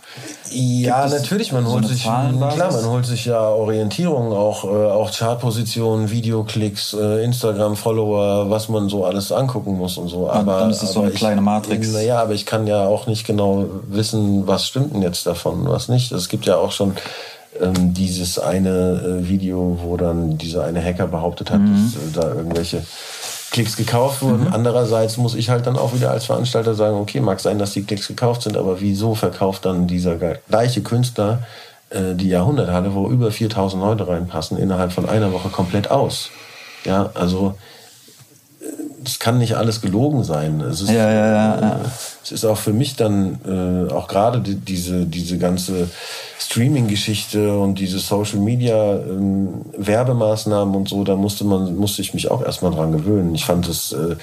[0.52, 2.56] Ja, natürlich, man so holt sich Zahlenbasis?
[2.56, 8.90] klar, man holt sich ja Orientierung, auch, äh, auch Chartpositionen, Videoklicks, äh, Instagram-Follower, was man
[8.90, 10.30] so alles angucken muss und so.
[10.30, 11.92] Aber dann ist es so eine kleine Matrix.
[11.92, 15.90] Naja, aber ich kann ja auch nicht genau wissen, was stimmt denn jetzt davon, was
[15.90, 16.12] nicht.
[16.12, 16.94] Es gibt ja auch schon
[17.62, 21.92] ähm, dieses eine äh, Video, wo dann dieser eine Hacker behauptet hat, Mhm.
[22.14, 22.84] dass äh, da irgendwelche
[23.54, 24.48] Klicks gekauft wurden.
[24.52, 27.84] Andererseits muss ich halt dann auch wieder als Veranstalter sagen, okay, mag sein, dass die
[27.84, 30.18] Klicks gekauft sind, aber wieso verkauft dann dieser
[30.50, 31.44] gleiche Künstler
[31.92, 36.32] äh, die Jahrhunderthalle, wo über 4000 Leute reinpassen, innerhalb von einer Woche komplett aus?
[36.84, 37.56] Ja, also
[39.06, 40.62] es kann nicht alles gelogen sein.
[40.62, 41.72] Es ist, Ja, ja, ja, ja.
[41.78, 41.88] Äh,
[42.24, 45.90] es ist auch für mich dann äh, auch gerade die, diese, diese ganze
[46.40, 52.32] Streaming-Geschichte und diese Social Media ähm, Werbemaßnahmen und so, da musste man, musste ich mich
[52.32, 53.36] auch erstmal dran gewöhnen.
[53.36, 54.16] Ich fand es, äh,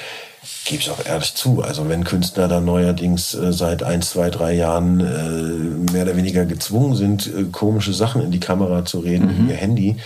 [0.64, 4.54] gebe ich auch ehrlich zu, also wenn Künstler da neuerdings äh, seit ein, zwei, drei
[4.54, 9.28] Jahren äh, mehr oder weniger gezwungen sind, äh, komische Sachen in die Kamera zu reden,
[9.30, 9.96] in ihr Handy,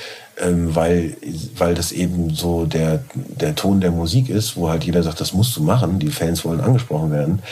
[0.41, 1.17] ähm, weil,
[1.57, 5.33] weil das eben so der, der Ton der Musik ist, wo halt jeder sagt, das
[5.33, 7.43] musst du machen, die Fans wollen angesprochen werden.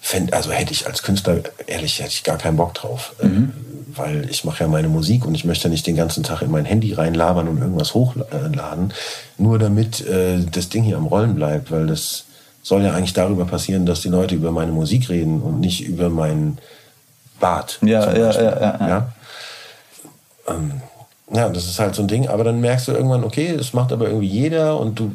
[0.00, 3.14] Fänd, also hätte ich als Künstler, ehrlich, hätte ich gar keinen Bock drauf.
[3.22, 3.52] Ähm,
[3.96, 6.64] weil ich mache ja meine Musik und ich möchte nicht den ganzen Tag in mein
[6.64, 8.92] Handy reinlabern und irgendwas hochladen,
[9.38, 12.24] nur damit äh, das Ding hier am Rollen bleibt, weil das
[12.62, 16.08] soll ja eigentlich darüber passieren, dass die Leute über meine Musik reden und nicht über
[16.10, 16.58] mein
[17.38, 17.78] Bad.
[17.82, 18.88] Ja, ja, ja, ja.
[18.88, 19.12] ja?
[20.48, 20.82] Ähm,
[21.32, 23.92] ja, das ist halt so ein Ding, aber dann merkst du irgendwann, okay, das macht
[23.92, 25.12] aber irgendwie jeder und du,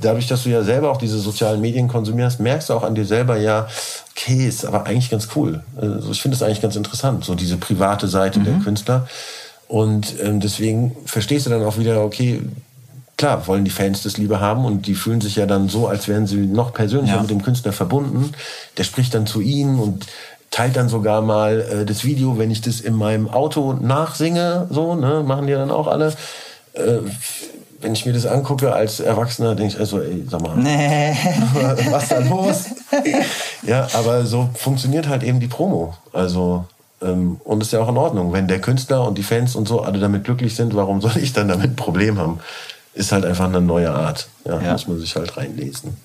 [0.00, 3.04] dadurch, dass du ja selber auch diese sozialen Medien konsumierst, merkst du auch an dir
[3.04, 3.68] selber, ja,
[4.10, 5.62] okay, ist aber eigentlich ganz cool.
[5.80, 9.06] Also ich finde es eigentlich ganz interessant, so diese private Seite der Künstler.
[9.68, 12.42] Und ähm, deswegen verstehst du dann auch wieder, okay,
[13.16, 16.08] klar, wollen die Fans das lieber haben und die fühlen sich ja dann so, als
[16.08, 17.20] wären sie noch persönlicher Ja.
[17.22, 18.32] mit dem Künstler verbunden.
[18.76, 20.06] Der spricht dann zu ihnen und
[20.52, 24.94] teilt dann sogar mal äh, das Video, wenn ich das in meinem Auto nachsinge, so,
[24.94, 26.12] ne, machen die dann auch alle.
[26.74, 26.98] Äh,
[27.80, 31.16] wenn ich mir das angucke als Erwachsener, denke ich also, ey, sag mal, Nee.
[31.90, 32.66] was da los?
[33.66, 35.94] ja, aber so funktioniert halt eben die Promo.
[36.12, 36.64] Also,
[37.02, 38.32] ähm, und ist ja auch in Ordnung.
[38.32, 41.32] Wenn der Künstler und die Fans und so alle damit glücklich sind, warum soll ich
[41.32, 42.38] dann damit ein Problem haben?
[42.94, 44.28] Ist halt einfach eine neue Art.
[44.44, 44.72] Ja, Ja.
[44.72, 45.96] muss man sich halt reinlesen.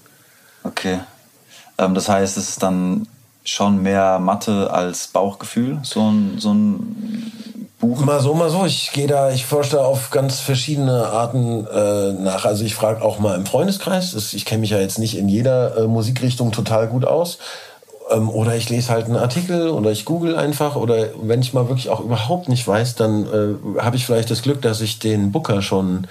[0.64, 1.00] Okay.
[1.78, 3.08] Ähm, das heißt, es ist dann
[3.48, 7.32] schon mehr Mathe als Bauchgefühl, so ein, so ein
[7.80, 8.04] Buch.
[8.04, 8.66] Mal so, mal so.
[8.66, 12.46] Ich gehe da, ich forsche da auf ganz verschiedene Arten äh, nach.
[12.46, 14.14] Also ich frage auch mal im Freundeskreis.
[14.14, 17.38] Das, ich kenne mich ja jetzt nicht in jeder äh, Musikrichtung total gut aus.
[18.10, 20.76] Ähm, oder ich lese halt einen Artikel oder ich google einfach.
[20.76, 24.42] Oder wenn ich mal wirklich auch überhaupt nicht weiß, dann äh, habe ich vielleicht das
[24.42, 26.08] Glück, dass ich den Booker schon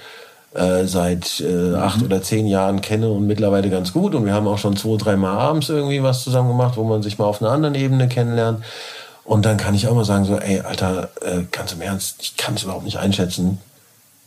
[0.53, 4.15] äh, seit äh, acht oder zehn Jahren kenne und mittlerweile ganz gut.
[4.15, 7.17] Und wir haben auch schon zwei, dreimal abends irgendwie was zusammen gemacht, wo man sich
[7.17, 8.63] mal auf einer anderen Ebene kennenlernt.
[9.23, 12.37] Und dann kann ich auch mal sagen, so, ey, Alter, äh, ganz im Ernst, ich
[12.37, 13.59] kann es überhaupt nicht einschätzen.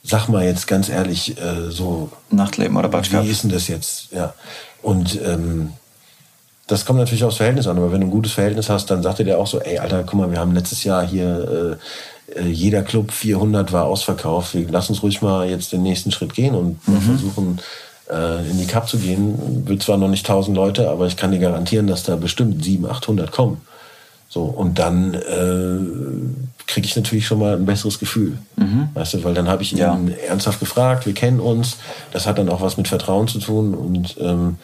[0.03, 3.25] Sag mal jetzt ganz ehrlich, äh, so, Nachtleben oder Batschkap.
[3.25, 4.13] wie ist denn das jetzt?
[4.13, 4.35] Ja.
[4.83, 5.73] Und ähm,
[6.67, 9.19] das kommt natürlich aufs Verhältnis an, aber wenn du ein gutes Verhältnis hast, dann sagt
[9.19, 13.11] dir auch so, ey, Alter, guck mal, wir haben letztes Jahr hier, äh, jeder Club
[13.13, 14.55] 400 war ausverkauft.
[14.55, 17.59] Wir lass uns ruhig mal jetzt den nächsten Schritt gehen und mal versuchen,
[18.11, 19.67] äh, in die Cup zu gehen.
[19.67, 22.97] Wird zwar noch nicht 1000 Leute, aber ich kann dir garantieren, dass da bestimmt 700,
[22.99, 23.61] 800 kommen.
[24.29, 28.39] So, und dann äh, kriege ich natürlich schon mal ein besseres Gefühl.
[28.95, 29.99] Weißt du, weil dann habe ich ihn Ja.
[30.29, 31.79] ernsthaft gefragt, wir kennen uns,
[32.13, 34.57] das hat dann auch was mit Vertrauen zu tun und ähm,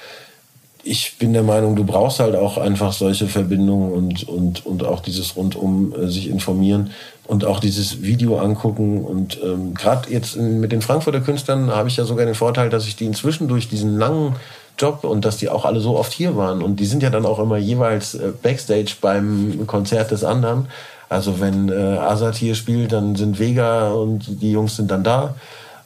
[0.86, 5.00] ich bin der Meinung, du brauchst halt auch einfach solche Verbindungen und, und, und auch
[5.00, 6.92] dieses rundum äh, sich informieren
[7.26, 9.04] und auch dieses Video angucken.
[9.04, 12.70] Und ähm, gerade jetzt in, mit den Frankfurter Künstlern habe ich ja sogar den Vorteil,
[12.70, 14.36] dass ich die inzwischen durch diesen langen
[14.78, 16.62] Job und dass die auch alle so oft hier waren.
[16.62, 20.68] Und die sind ja dann auch immer jeweils äh, Backstage beim Konzert des anderen.
[21.08, 25.34] Also wenn äh, Azad hier spielt, dann sind Vega und die Jungs sind dann da.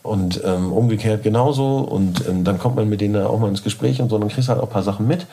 [0.02, 1.78] Und ähm, umgekehrt genauso.
[1.78, 4.48] Und ähm, dann kommt man mit denen auch mal ins Gespräch und so, dann kriegst
[4.48, 5.26] du halt auch ein paar Sachen mit.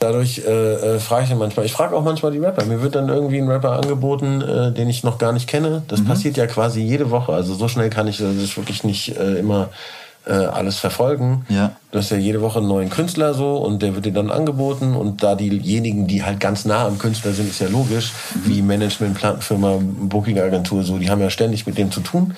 [0.00, 2.64] Dadurch äh, äh, frage ich dann manchmal, ich frage auch manchmal die Rapper.
[2.66, 5.82] Mir wird dann irgendwie ein Rapper angeboten, äh, den ich noch gar nicht kenne.
[5.88, 7.32] Das passiert ja quasi jede Woche.
[7.32, 9.70] Also so schnell kann ich äh, das wirklich nicht äh, immer
[10.24, 11.44] äh, alles verfolgen.
[11.48, 11.72] Ja.
[11.90, 14.94] Du hast ja jede Woche einen neuen Künstler so und der wird dir dann angeboten.
[14.94, 18.12] Und da diejenigen, die halt ganz nah am Künstler sind, ist ja logisch,
[18.44, 22.34] wie Management, Plattenfirma, Booking-Agentur, so, die haben ja ständig mit dem zu tun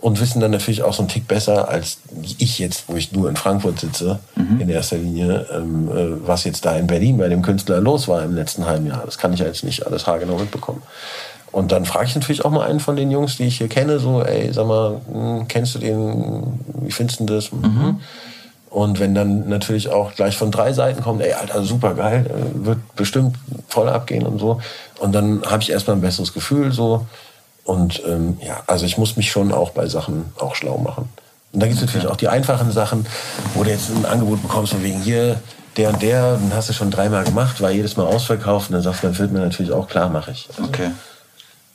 [0.00, 1.98] und wissen dann natürlich auch so einen Tick besser als
[2.38, 4.18] ich jetzt, wo ich nur in Frankfurt sitze,
[4.60, 8.22] in erster Linie, ähm, äh, was jetzt da in Berlin bei dem Künstler los war
[8.22, 9.02] im letzten halben Jahr.
[9.04, 10.82] Das kann ich ja jetzt nicht alles haargenau mitbekommen.
[11.52, 13.98] Und dann frage ich natürlich auch mal einen von den Jungs, die ich hier kenne,
[13.98, 17.50] so, ey, sag mal, hm, kennst du den, wie findest du das?
[17.50, 18.00] Mhm.
[18.68, 22.66] Und wenn dann natürlich auch gleich von drei Seiten kommt, ey, Alter, super geil, äh,
[22.66, 23.36] wird bestimmt
[23.68, 24.60] voll abgehen und so.
[24.98, 27.06] Und dann habe ich erstmal ein besseres Gefühl, so.
[27.66, 31.08] Und ähm, ja, also ich muss mich schon auch bei Sachen auch schlau machen.
[31.52, 33.06] Und da gibt es natürlich auch die einfachen Sachen,
[33.54, 35.40] wo du jetzt ein Angebot bekommst, von wegen hier,
[35.76, 38.70] der und der, dann hast du schon dreimal gemacht, war jedes Mal ausverkauft.
[38.70, 40.48] Und dann sagst du, dann wird mir natürlich auch klar, mache ich.
[40.48, 40.90] Also, Okay.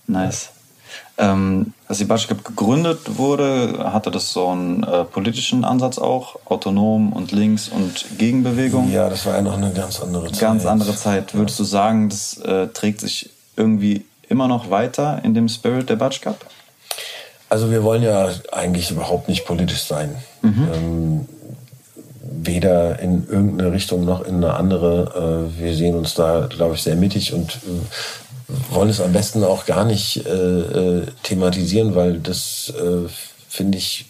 [0.07, 0.49] Nice.
[1.17, 7.13] Ähm, als die Batschkap gegründet wurde, hatte das so einen äh, politischen Ansatz auch, autonom
[7.13, 8.91] und links und Gegenbewegung.
[8.91, 10.39] Ja, das war ja noch eine ganz andere Zeit.
[10.39, 11.33] Ganz andere Zeit.
[11.33, 15.97] Würdest du sagen, das äh, trägt sich irgendwie immer noch weiter in dem Spirit der
[15.97, 16.37] Batschkap?
[17.49, 20.15] Also wir wollen ja eigentlich überhaupt nicht politisch sein.
[20.43, 21.27] Ähm,
[22.23, 25.49] weder in irgendeine Richtung noch in eine andere.
[25.57, 29.43] Äh, wir sehen uns da, glaube ich, sehr mittig und äh, wollen es am besten
[29.43, 33.09] auch gar nicht äh, äh thematisieren, weil das äh,
[33.49, 34.05] finde ich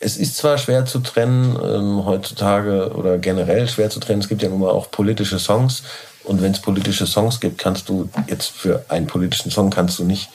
[0.00, 4.20] es ist zwar schwer zu trennen ähm, heutzutage oder generell schwer zu trennen.
[4.20, 5.82] Es gibt ja nun mal auch politische Songs
[6.24, 10.04] und wenn es politische Songs gibt, kannst du jetzt für einen politischen Song kannst du
[10.04, 10.30] nicht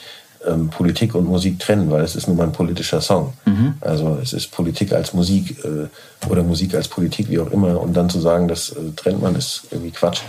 [0.45, 3.33] ähm, Politik und Musik trennen, weil es ist nun mal ein politischer Song.
[3.45, 3.75] Mhm.
[3.81, 5.87] Also es ist Politik als Musik äh,
[6.29, 7.79] oder Musik als Politik, wie auch immer.
[7.81, 10.21] Und dann zu sagen, das äh, trennt man, ist irgendwie Quatsch.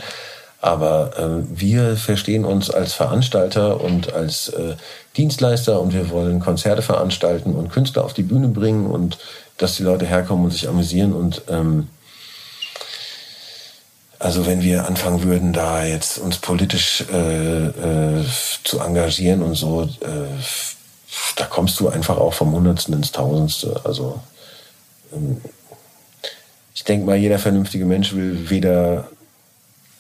[0.61, 4.75] Aber äh, wir verstehen uns als Veranstalter und als äh,
[5.17, 9.19] Dienstleister und wir wollen Konzerte veranstalten und Künstler auf die Bühne bringen und
[9.59, 11.89] dass die Leute herkommen und sich amüsieren und ähm,
[14.19, 18.25] also wenn wir anfangen würden, da jetzt uns politisch äh, äh,
[18.65, 20.43] zu engagieren und so, äh,
[21.37, 23.81] da kommst du einfach auch vom Hundertsten ins Tausendste.
[23.85, 24.21] Also
[25.13, 25.41] ähm,
[26.75, 29.09] ich denke mal, jeder vernünftige Mensch will weder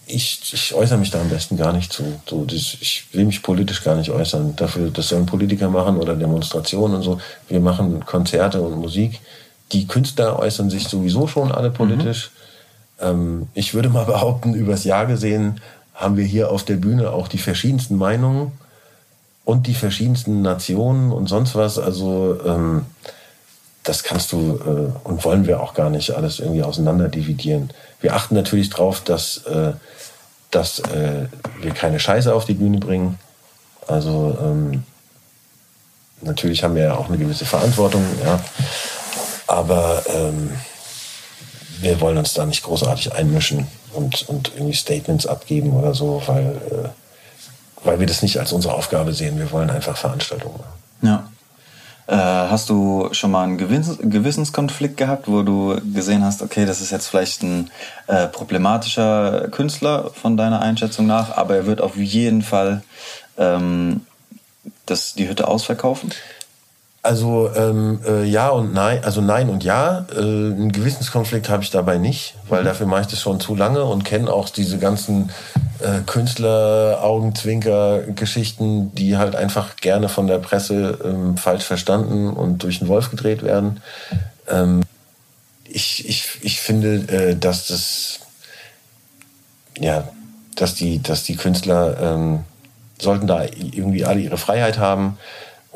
[0.06, 2.20] ich, ich äußere mich da am besten gar nicht zu.
[2.28, 4.54] So, das, ich will mich politisch gar nicht äußern.
[4.56, 7.20] Dafür, das sollen Politiker machen oder Demonstrationen und so.
[7.48, 9.20] Wir machen Konzerte und Musik.
[9.72, 12.30] Die Künstler äußern sich sowieso schon alle politisch.
[13.00, 13.06] Mhm.
[13.06, 15.60] Ähm, ich würde mal behaupten, übers Jahr gesehen
[15.94, 18.52] haben wir hier auf der Bühne auch die verschiedensten Meinungen
[19.44, 21.78] und die verschiedensten Nationen und sonst was.
[21.78, 22.86] Also ähm,
[23.82, 27.70] das kannst du äh, und wollen wir auch gar nicht alles irgendwie auseinander dividieren.
[28.00, 29.72] Wir achten natürlich darauf, dass äh,
[30.50, 31.26] dass äh,
[31.60, 33.18] wir keine Scheiße auf die Bühne bringen.
[33.86, 34.84] Also ähm,
[36.22, 38.40] natürlich haben wir ja auch eine gewisse Verantwortung, ja.
[39.46, 40.50] Aber ähm,
[41.80, 46.60] wir wollen uns da nicht großartig einmischen und, und irgendwie Statements abgeben oder so, weil,
[46.70, 46.88] äh,
[47.84, 49.38] weil wir das nicht als unsere Aufgabe sehen.
[49.38, 50.76] Wir wollen einfach Veranstaltungen machen.
[51.02, 51.28] Ja.
[52.08, 56.80] Äh, hast du schon mal einen Gewissens Gewissenskonflikt gehabt, wo du gesehen hast, okay, das
[56.80, 57.70] ist jetzt vielleicht ein
[58.06, 62.82] äh, problematischer Künstler von deiner Einschätzung nach, aber er wird auf jeden Fall
[63.38, 64.02] ähm,
[64.86, 66.10] das, die Hütte ausverkaufen?
[67.06, 70.06] Also ähm, äh, ja und nein, also nein und ja.
[70.12, 72.66] Äh, einen Gewissenskonflikt habe ich dabei nicht, weil mhm.
[72.66, 75.30] dafür mache ich das schon zu lange und kenne auch diese ganzen
[75.78, 82.80] äh, Künstler, Augenzwinker-Geschichten, die halt einfach gerne von der Presse ähm, falsch verstanden und durch
[82.80, 83.80] den Wolf gedreht werden.
[84.48, 84.82] Ähm,
[85.62, 88.18] ich, ich, ich finde, äh, dass das
[89.78, 90.08] ja,
[90.56, 92.44] dass die, dass die Künstler ähm,
[92.98, 95.18] sollten da irgendwie alle ihre Freiheit haben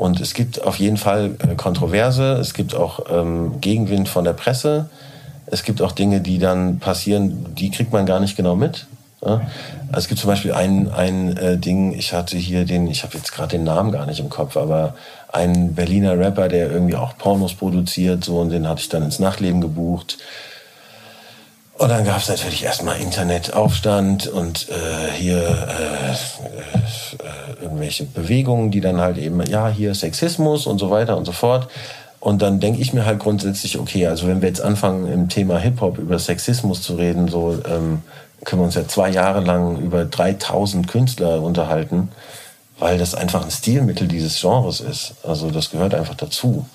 [0.00, 4.32] und es gibt auf jeden Fall äh, Kontroverse, es gibt auch ähm, Gegenwind von der
[4.32, 4.88] Presse,
[5.44, 8.86] es gibt auch Dinge, die dann passieren, die kriegt man gar nicht genau mit.
[9.22, 9.42] Ja?
[9.92, 13.30] Es gibt zum Beispiel ein, ein äh, Ding, ich hatte hier den, ich habe jetzt
[13.32, 14.94] gerade den Namen gar nicht im Kopf, aber
[15.30, 19.18] ein Berliner Rapper, der irgendwie auch Pornos produziert, so und den hatte ich dann ins
[19.18, 20.16] Nachtleben gebucht.
[21.80, 28.82] Und dann gab es natürlich erstmal Internetaufstand und äh, hier äh, äh, irgendwelche Bewegungen, die
[28.82, 31.70] dann halt eben, ja, hier Sexismus und so weiter und so fort.
[32.18, 35.58] Und dann denke ich mir halt grundsätzlich, okay, also wenn wir jetzt anfangen im Thema
[35.58, 38.02] Hip-Hop über Sexismus zu reden, so ähm,
[38.44, 42.10] können wir uns ja zwei Jahre lang über 3000 Künstler unterhalten,
[42.78, 45.14] weil das einfach ein Stilmittel dieses Genres ist.
[45.26, 46.66] Also das gehört einfach dazu.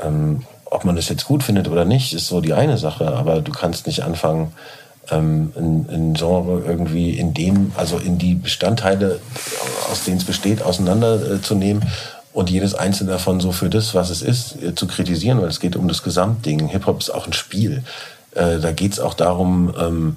[0.00, 3.40] Ähm, ob man das jetzt gut findet oder nicht, ist so die eine Sache, aber
[3.40, 4.52] du kannst nicht anfangen,
[5.10, 9.20] ähm, ein, ein Genre irgendwie in dem, also in die Bestandteile,
[9.90, 11.84] aus denen es besteht, auseinanderzunehmen
[12.32, 15.60] und jedes einzelne davon so für das, was es ist, äh, zu kritisieren, weil es
[15.60, 16.68] geht um das Gesamtding.
[16.68, 17.82] Hip-Hop ist auch ein Spiel.
[18.34, 20.16] Äh, da geht es auch darum, ähm,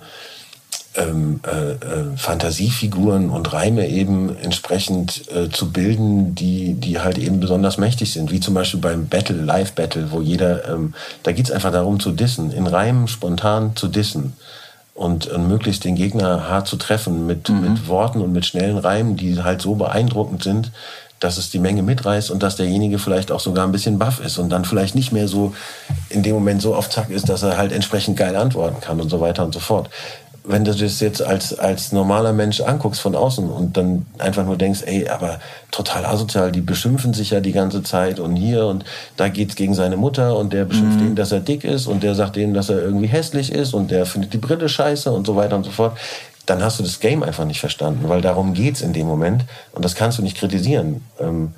[0.96, 7.40] ähm, äh, äh, Fantasiefiguren und Reime eben entsprechend äh, zu bilden, die, die halt eben
[7.40, 8.32] besonders mächtig sind.
[8.32, 12.52] Wie zum Beispiel beim Battle, Live-Battle, wo jeder, ähm, da geht's einfach darum zu dissen,
[12.52, 14.34] in Reimen spontan zu dissen
[14.94, 17.62] und, und möglichst den Gegner hart zu treffen mit, mhm.
[17.62, 20.72] mit Worten und mit schnellen Reimen, die halt so beeindruckend sind,
[21.20, 24.38] dass es die Menge mitreißt und dass derjenige vielleicht auch sogar ein bisschen baff ist
[24.38, 25.56] und dann vielleicht nicht mehr so
[26.10, 29.10] in dem Moment so auf Zack ist, dass er halt entsprechend geil antworten kann und
[29.10, 29.90] so weiter und so fort
[30.46, 34.58] wenn du das jetzt als, als normaler Mensch anguckst von außen und dann einfach nur
[34.58, 35.40] denkst, ey, aber
[35.72, 38.84] total asozial, die beschimpfen sich ja die ganze Zeit und hier und
[39.16, 41.08] da geht's gegen seine Mutter und der beschimpft mhm.
[41.08, 43.90] ihn, dass er dick ist und der sagt ihm, dass er irgendwie hässlich ist und
[43.90, 45.98] der findet die Brille scheiße und so weiter und so fort,
[46.46, 49.86] dann hast du das Game einfach nicht verstanden, weil darum geht's in dem Moment und
[49.86, 51.06] das kannst du nicht kritisieren.
[51.22, 51.54] Ähm,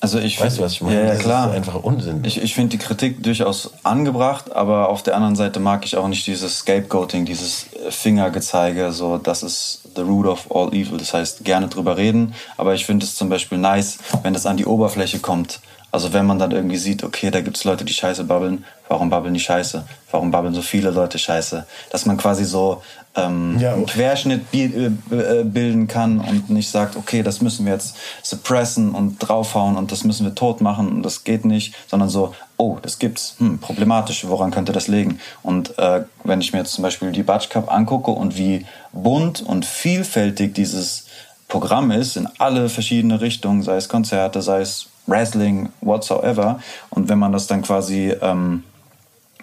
[0.00, 1.00] also ich weißt du, was ich meine?
[1.00, 1.46] Ja, ja klar.
[1.46, 2.22] Das ist einfach Unsinn.
[2.24, 6.08] Ich, ich finde die Kritik durchaus angebracht, aber auf der anderen Seite mag ich auch
[6.08, 10.98] nicht dieses Scapegoating, dieses Fingergezeige, so das ist the root of all evil.
[10.98, 14.58] Das heißt, gerne drüber reden, aber ich finde es zum Beispiel nice, wenn das an
[14.58, 15.60] die Oberfläche kommt.
[15.96, 19.32] Also wenn man dann irgendwie sieht, okay, da gibt's Leute, die Scheiße babbeln, warum babbeln
[19.32, 19.82] die Scheiße?
[20.10, 21.64] Warum babbeln so viele Leute Scheiße?
[21.90, 22.82] Dass man quasi so
[23.14, 23.72] ähm, Ja.
[23.72, 28.94] einen Querschnitt bi äh, bilden kann und nicht sagt, okay, das müssen wir jetzt suppressen
[28.94, 32.76] und draufhauen und das müssen wir tot machen und das geht nicht, sondern so, oh,
[32.82, 35.18] das gibt's, hm, problematisch, woran könnte das liegen?
[35.42, 39.40] Und äh, wenn ich mir jetzt zum Beispiel die Batsch Cup angucke und wie bunt
[39.40, 41.06] und vielfältig dieses
[41.48, 46.60] Programm ist in alle verschiedene Richtungen, sei es Konzerte, sei es Wrestling, whatsoever.
[46.90, 48.64] Und wenn man das dann quasi ähm,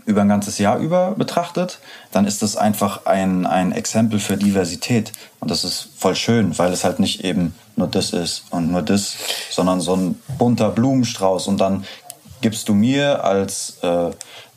[0.05, 1.80] über ein ganzes Jahr über betrachtet,
[2.11, 5.11] dann ist das einfach ein, ein Exempel für Diversität.
[5.39, 8.82] Und das ist voll schön, weil es halt nicht eben nur das ist und nur
[8.82, 9.16] das,
[9.49, 11.47] sondern so ein bunter Blumenstrauß.
[11.47, 11.86] Und dann
[12.41, 14.11] gibst du mir als äh,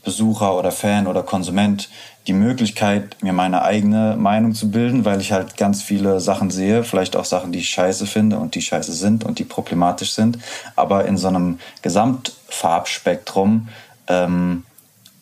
[0.05, 1.89] Besucher oder Fan oder Konsument
[2.27, 6.83] die Möglichkeit, mir meine eigene Meinung zu bilden, weil ich halt ganz viele Sachen sehe,
[6.83, 10.39] vielleicht auch Sachen, die ich scheiße finde und die scheiße sind und die problematisch sind.
[10.74, 13.68] Aber in so einem Gesamtfarbspektrum
[14.09, 14.64] ähm,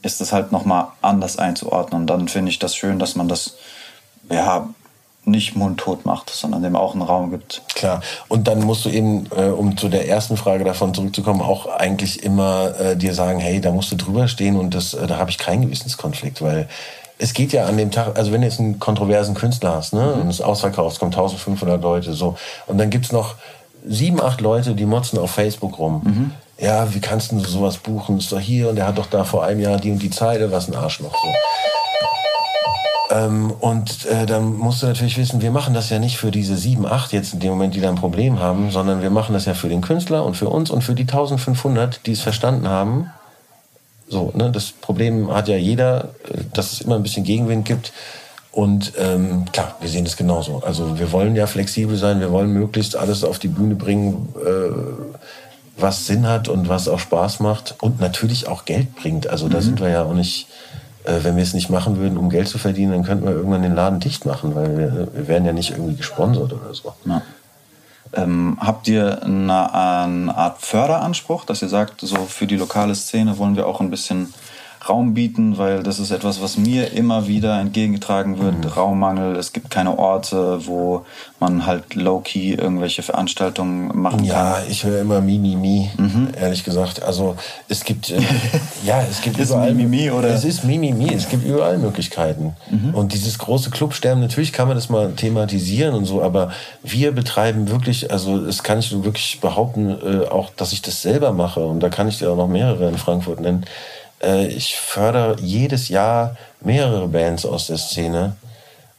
[0.02, 2.02] ist es halt nochmal anders einzuordnen.
[2.02, 3.56] Und dann finde ich das schön, dass man das
[4.30, 4.68] ja
[5.26, 7.62] nicht mundtot macht, sondern dem auch einen Raum gibt.
[7.74, 8.02] Klar.
[8.28, 12.22] Und dann musst du eben, äh, um zu der ersten Frage davon zurückzukommen, auch eigentlich
[12.22, 15.30] immer äh, dir sagen, hey, da musst du drüber stehen und das, äh, da habe
[15.30, 16.68] ich keinen Gewissenskonflikt, weil
[17.18, 20.14] es geht ja an dem Tag, also wenn du jetzt einen kontroversen Künstler hast, ne,
[20.14, 23.36] und es ausverkaufst, kommen 1500 Leute, so, und dann gibt's noch
[23.86, 26.32] sieben, acht Leute, die motzen auf Facebook rum.
[26.58, 28.18] Ja, wie kannst du sowas buchen?
[28.18, 30.40] Ist doch hier und der hat doch da vor einem Jahr die und die Zeit,
[30.50, 31.32] was ein Arschloch so.
[33.14, 36.56] Ähm, und äh, dann musst du natürlich wissen, wir machen das ja nicht für diese
[36.56, 39.44] sieben, acht jetzt in dem Moment, die da ein Problem haben, sondern wir machen das
[39.44, 43.10] ja für den Künstler und für uns und für die 1500, die es verstanden haben.
[44.08, 47.92] So, ne, das Problem hat ja jeder, äh, dass es immer ein bisschen Gegenwind gibt.
[48.50, 50.62] Und ähm, klar, wir sehen es genauso.
[50.64, 54.70] Also wir wollen ja flexibel sein, wir wollen möglichst alles auf die Bühne bringen, äh,
[55.76, 59.26] was Sinn hat und was auch Spaß macht und natürlich auch Geld bringt.
[59.28, 60.46] Also da sind wir ja auch nicht,
[61.04, 63.74] wenn wir es nicht machen würden, um Geld zu verdienen, dann könnten wir irgendwann den
[63.74, 66.94] Laden dicht machen, weil wir, wir werden ja nicht irgendwie gesponsert oder so.
[67.04, 67.22] Ja.
[68.14, 73.38] Ähm, habt ihr eine, eine Art Förderanspruch, dass ihr sagt, so für die lokale Szene
[73.38, 74.32] wollen wir auch ein bisschen
[74.88, 78.76] Raum bieten, weil das ist etwas, was mir immer wieder entgegengetragen wird.
[78.76, 81.04] Raummangel, es gibt keine Orte, wo
[81.40, 84.62] man halt low-key irgendwelche Veranstaltungen machen Ja, kann.
[84.68, 85.90] ich höre immer Mimimi,
[86.40, 87.02] ehrlich gesagt.
[87.02, 87.36] Also
[87.68, 88.20] es gibt, äh,
[88.86, 90.28] ja, es gibt Ist überall Mimimi, oder?
[90.28, 92.54] Es ist Mimimi, es gibt überall Möglichkeiten.
[92.92, 96.50] Und dieses große Clubsterben, natürlich kann man das mal thematisieren und so, aber
[96.82, 101.32] wir betreiben wirklich, also das kann ich wirklich behaupten, äh, auch, dass ich das selber
[101.32, 101.60] mache.
[101.60, 103.64] Und da kann ich dir auch noch mehrere in Frankfurt nennen.
[104.24, 108.36] Äh, ich fördere jedes Jahr mehrere Bands aus der Szene.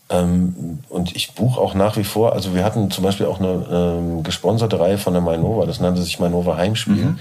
[0.10, 3.66] Ähm, und ich buche auch nach wie vor, also wir hatten zum Beispiel auch eine
[3.72, 7.16] ähm, gesponserte Reihe von der Mainova, das nannte sich Mainova Heimspiel.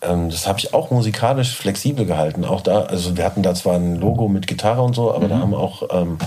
[0.00, 2.46] Ähm, das habe ich auch musikalisch flexibel gehalten.
[2.46, 5.38] Auch da, also wir hatten da zwar ein Logo mit Gitarre und so, aber da
[5.38, 6.18] haben auch, ähm,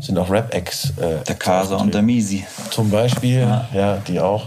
[0.00, 0.94] sind auch Rap-Acts.
[0.98, 2.44] Äh, Der Kasa und der Misi.
[2.70, 3.98] zum Beispiel, ja.
[4.06, 4.46] die auch.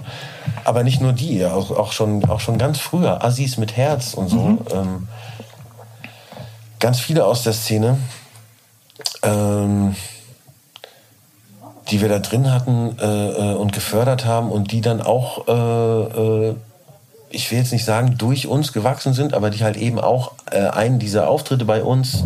[0.63, 4.29] Aber nicht nur die, auch, auch, schon, auch schon ganz früher, Assis mit Herz und
[4.29, 4.57] so.
[4.71, 5.07] Ähm,
[6.83, 7.97] ganz viele aus der Szene,
[9.21, 9.95] ähm,
[11.89, 16.49] die wir da drin hatten äh, äh, und gefördert haben und die dann auch, äh,
[16.49, 16.55] äh,
[17.29, 20.67] ich will jetzt nicht sagen, durch uns gewachsen sind, aber die halt eben auch äh,
[20.67, 22.25] einen dieser Auftritte bei uns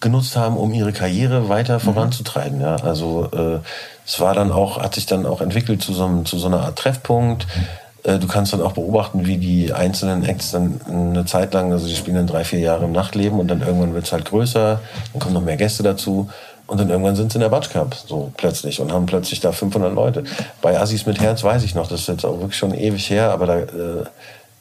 [0.00, 2.58] genutzt haben, um ihre Karriere weiter voranzutreiben.
[2.58, 3.58] Ja, also äh,
[4.06, 6.60] es war dann auch, hat sich dann auch entwickelt zu so, einem, zu so einer
[6.60, 7.42] Art Treffpunkt.
[7.44, 11.86] Äh, du kannst dann auch beobachten, wie die einzelnen Acts dann eine Zeit lang, also
[11.86, 14.80] die spielen dann drei, vier Jahre im Nachtleben und dann irgendwann wird's halt größer,
[15.12, 16.28] dann kommen noch mehr Gäste dazu
[16.70, 19.50] und dann irgendwann sind sie in der Batsch Cup so plötzlich und haben plötzlich da
[19.50, 20.22] 500 Leute.
[20.62, 23.32] Bei Assis mit Herz weiß ich noch, das ist jetzt auch wirklich schon ewig her,
[23.32, 24.04] aber da, äh,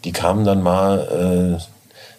[0.03, 1.63] die kamen dann mal, äh,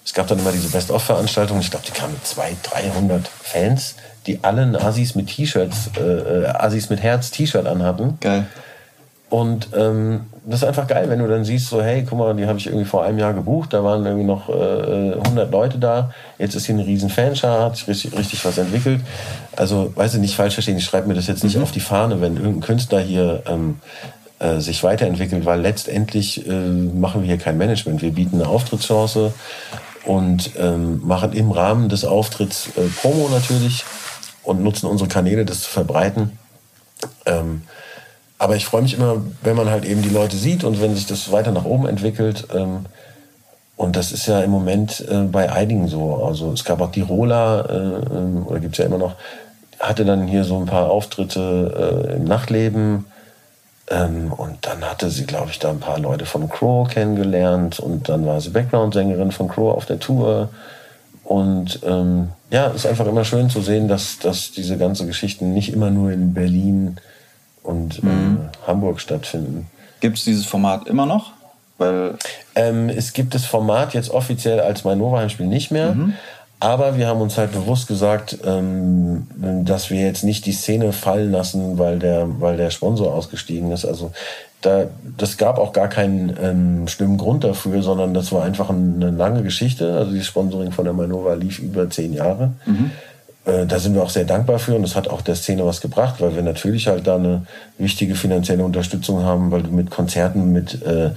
[0.05, 3.97] es gab dann immer diese Best-of-Veranstaltungen, ich glaube, die kamen mit 200, 300 Fans,
[4.27, 8.17] die alle ein Assis mit T-Shirts, äh, äh, Assis mit Herz T-Shirt anhatten.
[8.21, 8.47] Geil.
[9.29, 12.47] Und ähm, das ist einfach geil, wenn du dann siehst, so, hey, guck mal, die
[12.47, 16.13] habe ich irgendwie vor einem Jahr gebucht, da waren irgendwie noch äh, 100 Leute da,
[16.39, 19.01] jetzt ist hier eine riesen Fanschar, hat sich richtig, richtig was entwickelt.
[19.57, 22.21] Also, weiß ich nicht falsch verstehen, ich schreibe mir das jetzt nicht auf die Fahne,
[22.21, 23.81] wenn irgendein Künstler hier ähm,
[24.41, 28.03] äh, sich weiterentwickelt, weil letztendlich äh, machen wir hier kein Management.
[28.03, 29.33] Wir bieten eine Auftrittschance
[30.05, 33.85] und ähm, machen im Rahmen des Auftritts äh, Promo natürlich
[34.43, 36.39] und nutzen unsere Kanäle, das zu verbreiten.
[37.27, 37.63] Ähm,
[38.41, 41.05] aber ich freue mich immer, wenn man halt eben die Leute sieht und wenn sich
[41.05, 42.49] das weiter nach oben entwickelt.
[42.55, 42.87] Ähm,
[43.77, 46.25] und das ist ja im Moment äh, bei einigen so.
[46.25, 49.17] Also es gab auch die Rola, äh, ähm, oder gibt's ja immer noch,
[49.79, 53.05] hatte dann hier so ein paar Auftritte äh, im Nachtleben.
[53.91, 58.09] Ähm, und dann hatte sie, glaube ich, da ein paar Leute von Crow kennengelernt und
[58.09, 60.49] dann war sie Background-Sängerin von Crow auf der Tour.
[61.25, 65.53] Und ähm, ja, es ist einfach immer schön zu sehen, dass, dass diese ganzen Geschichten
[65.53, 66.97] nicht immer nur in Berlin
[67.63, 68.39] und Mhm.
[68.53, 69.67] äh, Hamburg stattfinden.
[70.01, 71.33] Gibt es dieses Format immer noch?
[71.79, 72.15] Weil
[72.55, 75.97] Ähm, es gibt das Format jetzt offiziell als mein Nova-Heimspiel nicht mehr.
[76.63, 79.27] Aber wir haben uns halt bewusst gesagt, ähm,
[79.65, 83.87] dass wir jetzt nicht die Szene fallen lassen, weil der, weil der Sponsor ausgestiegen ist.
[83.87, 84.13] Also
[84.61, 84.85] da,
[85.17, 89.43] das gab auch gar keinen ähm, schlimmen Grund dafür, sondern das war einfach eine lange
[89.43, 89.95] Geschichte.
[89.97, 92.51] Also die Sponsoring von der Manova lief über zehn Jahre.
[93.45, 95.81] Äh, da sind wir auch sehr dankbar für und das hat auch der Szene was
[95.81, 97.47] gebracht, weil wir natürlich halt da eine
[97.79, 101.11] wichtige finanzielle Unterstützung haben, weil du mit Konzerten mit, äh,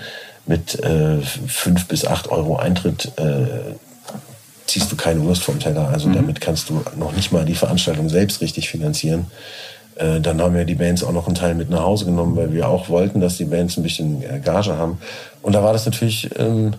[0.46, 3.76] mit äh, fünf bis acht Euro Eintritt äh,
[4.66, 5.90] ziehst du keine Wurst vom Teller.
[5.90, 9.28] Also damit kannst du noch nicht mal die Veranstaltung selbst richtig finanzieren.
[9.96, 12.54] Äh, dann haben wir die Bands auch noch einen Teil mit nach Hause genommen, weil
[12.54, 15.00] wir auch wollten, dass die Bands ein bisschen äh, Gage haben.
[15.42, 16.74] Und da war das natürlich ähm,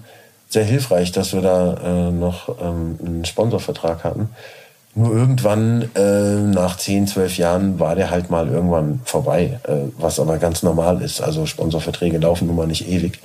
[0.48, 4.30] sehr hilfreich, dass wir da äh, noch ähm, einen Sponsorvertrag hatten.
[4.96, 10.20] Nur irgendwann, äh, nach 10, 12 Jahren, war der halt mal irgendwann vorbei, äh, was
[10.20, 11.20] aber ganz normal ist.
[11.20, 13.18] Also Sponsorverträge laufen nun mal nicht ewig.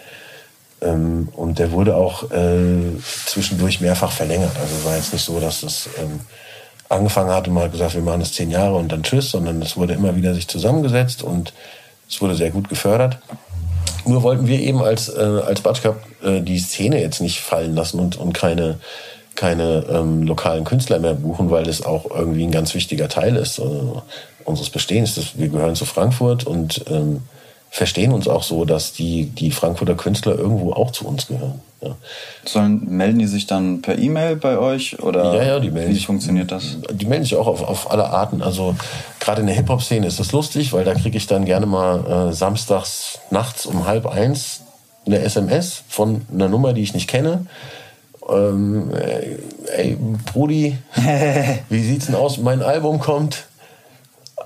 [0.81, 4.51] Ähm, und der wurde auch äh, zwischendurch mehrfach verlängert.
[4.59, 6.21] Also war jetzt nicht so, dass das ähm,
[6.89, 9.77] angefangen hat und mal gesagt, wir machen das zehn Jahre und dann tschüss, sondern es
[9.77, 11.53] wurde immer wieder sich zusammengesetzt und
[12.09, 13.19] es wurde sehr gut gefördert.
[14.05, 15.81] Nur wollten wir eben als, äh, als Batsch
[16.23, 18.79] äh, die Szene jetzt nicht fallen lassen und, und keine,
[19.35, 23.59] keine ähm, lokalen Künstler mehr buchen, weil es auch irgendwie ein ganz wichtiger Teil ist
[23.59, 23.63] äh,
[24.45, 25.15] unseres Bestehens.
[25.15, 27.21] Das, wir gehören zu Frankfurt und ähm,
[27.71, 31.61] verstehen uns auch so, dass die, die Frankfurter Künstler irgendwo auch zu uns gehören.
[31.81, 31.95] Ja.
[32.43, 35.93] sollen, melden die sich dann per E-Mail bei euch oder Ja, ja, die melden wie
[35.93, 36.07] sich.
[36.07, 36.75] funktioniert das?
[36.91, 38.41] Die melden sich auch auf, auf alle Arten.
[38.41, 38.75] Also
[39.21, 42.33] gerade in der Hip-Hop-Szene ist das lustig, weil da kriege ich dann gerne mal äh,
[42.33, 44.59] samstags nachts um halb eins
[45.05, 47.45] eine SMS von einer Nummer, die ich nicht kenne.
[48.31, 48.91] Ähm,
[49.75, 49.97] ey,
[50.31, 50.77] Brudi,
[51.69, 52.37] wie sieht's denn aus?
[52.37, 53.45] Mein Album kommt.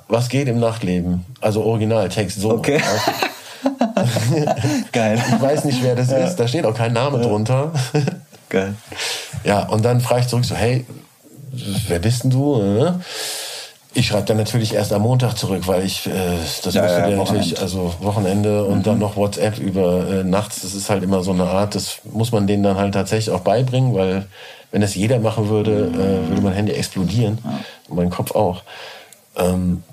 [0.08, 1.26] Was geht im Nachtleben?
[1.42, 2.52] Also Originaltext so.
[2.52, 2.82] Okay.
[4.92, 5.22] Geil.
[5.28, 6.36] Ich weiß nicht, wer das ist.
[6.36, 7.72] Da steht auch kein Name drunter.
[8.50, 8.76] Geil.
[9.44, 10.86] Ja, und dann frage ich zurück so, hey,
[11.88, 12.94] wer bist denn du?
[13.96, 16.12] Ich schreibe dann natürlich erst am Montag zurück, weil ich, äh,
[16.64, 17.18] das Ja, musst du ja, Wochenend.
[17.18, 21.32] natürlich, also Wochenende und dann noch WhatsApp über äh, nachts, das ist halt immer so
[21.32, 24.26] eine Art, das muss man denen dann halt tatsächlich auch beibringen, weil
[24.72, 27.38] wenn das jeder machen würde, äh, würde mein Handy explodieren.
[27.88, 28.64] Und mein Kopf auch.
[29.38, 29.84] Ähm,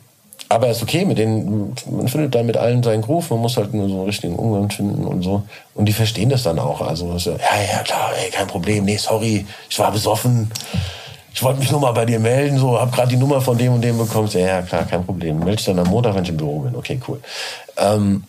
[0.48, 3.72] aber ist okay, mit denen, man findet da mit allen seinen Groove, man muss halt
[3.72, 5.44] nur so einen richtigen Umgang finden und so.
[5.74, 6.80] Und die verstehen das dann auch.
[6.80, 7.36] Also, so, ja,
[7.72, 10.50] ja, klar, ey, kein Problem, nee, sorry, ich war besoffen.
[11.32, 13.74] Ich wollte mich nur mal bei dir melden, so, hab gerade die Nummer von dem
[13.74, 14.28] und dem bekommen.
[14.32, 15.38] Ja, ja, klar, kein Problem.
[15.38, 16.74] Melde dich dann am Montag, wenn ich im Büro bin.
[16.74, 17.20] Okay, cool.
[17.76, 18.24] Ähm,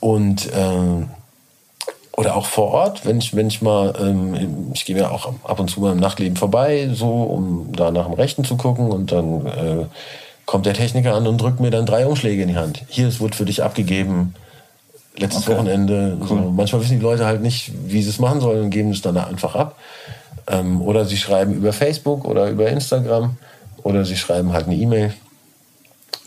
[0.00, 1.10] und ähm,
[2.16, 5.58] oder auch vor Ort, wenn ich, wenn ich mal, ähm, ich gehe ja auch ab
[5.58, 9.10] und zu mal im Nachtleben vorbei, so, um da nach dem Rechten zu gucken und
[9.12, 9.86] dann äh,
[10.44, 12.82] kommt der Techniker an und drückt mir dann drei Umschläge in die Hand.
[12.88, 14.34] Hier, es wird für dich abgegeben.
[15.16, 15.56] Letztes Okay.
[15.56, 16.18] Wochenende.
[16.26, 16.34] So.
[16.34, 19.16] Manchmal wissen die Leute halt nicht, wie sie es machen sollen und geben es dann
[19.16, 19.76] einfach ab.
[20.50, 23.36] Ähm, oder sie schreiben über Facebook oder über Instagram
[23.82, 25.14] oder sie schreiben halt eine E-Mail.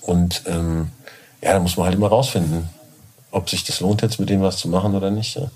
[0.02, 0.90] Und ähm,
[1.42, 2.70] ja, da muss man halt immer rausfinden,
[3.32, 5.36] ob sich das lohnt, jetzt mit denen was zu machen oder nicht.
[5.36, 5.52] Ja.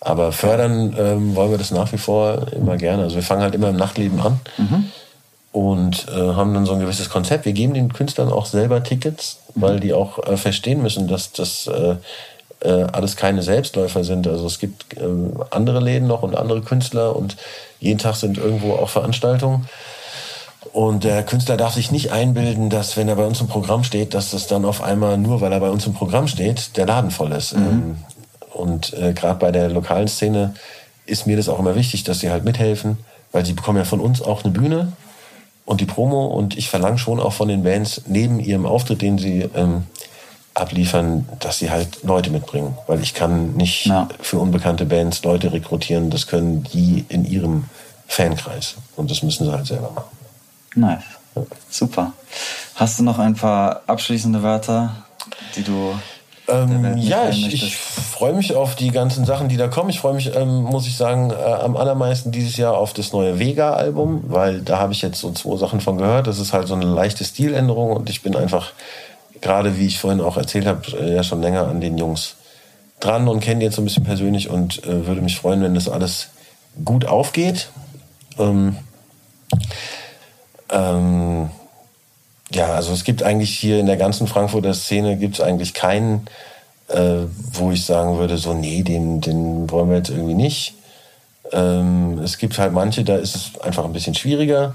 [0.00, 3.04] Aber fördern ähm, wollen wir das nach wie vor immer gerne.
[3.04, 4.40] Also wir fangen halt immer im Nachtleben an
[5.54, 7.46] und äh, haben dann so ein gewisses Konzept.
[7.46, 11.68] Wir geben den Künstlern auch selber Tickets, weil die auch äh, verstehen müssen, dass das
[11.68, 11.96] äh,
[12.64, 14.26] äh, alles keine Selbstläufer sind.
[14.26, 15.06] Also es gibt äh,
[15.50, 17.36] andere Läden noch und andere Künstler und
[17.84, 19.66] jeden Tag sind irgendwo auch Veranstaltungen.
[20.72, 24.12] Und der Künstler darf sich nicht einbilden, dass wenn er bei uns im Programm steht,
[24.14, 27.10] dass das dann auf einmal nur, weil er bei uns im Programm steht, der Laden
[27.12, 27.52] voll ist.
[27.52, 27.98] Ähm,
[28.52, 30.54] Und äh, gerade bei der lokalen Szene
[31.06, 32.98] ist mir das auch immer wichtig, dass sie halt mithelfen,
[33.32, 34.92] weil sie bekommen ja von uns auch eine Bühne
[35.64, 39.18] und die Promo und ich verlange schon auch von den Bands neben ihrem Auftritt, den
[39.18, 39.84] sie ähm,
[40.54, 44.08] abliefern, dass sie halt Leute mitbringen, weil ich kann nicht Ja.
[44.20, 47.64] für unbekannte Bands Leute rekrutieren, das können die in ihrem
[48.06, 50.16] Fankreis und das müssen sie halt selber machen.
[50.74, 51.02] Nice.
[51.70, 52.12] Super.
[52.74, 54.94] Hast du noch ein paar abschließende Wörter,
[55.56, 55.94] die du
[56.46, 59.88] Ähm, ja, ich, ich freue mich auf die ganzen Sachen, die da kommen.
[59.88, 63.38] Ich freue mich, ähm, muss ich sagen, äh, am allermeisten dieses Jahr auf das neue
[63.38, 66.26] Vega-Album, weil da habe ich jetzt so zwei Sachen von gehört.
[66.26, 68.72] Das ist halt so eine leichte Stiländerung und ich bin einfach,
[69.40, 72.36] gerade wie ich vorhin auch erzählt habe, äh, ja schon länger an den Jungs
[73.00, 75.74] dran und kenne die jetzt so ein bisschen persönlich und äh, würde mich freuen, wenn
[75.74, 76.28] das alles
[76.84, 77.70] gut aufgeht.
[78.38, 78.76] Ähm,
[80.70, 81.50] ähm,
[82.52, 86.26] ja, also es gibt eigentlich hier in der ganzen Frankfurter Szene gibt es eigentlich keinen,
[86.88, 90.74] äh, wo ich sagen würde, so, nee, den, den wollen wir jetzt irgendwie nicht.
[91.52, 94.72] Ähm, es gibt halt manche, da ist es einfach ein bisschen schwieriger.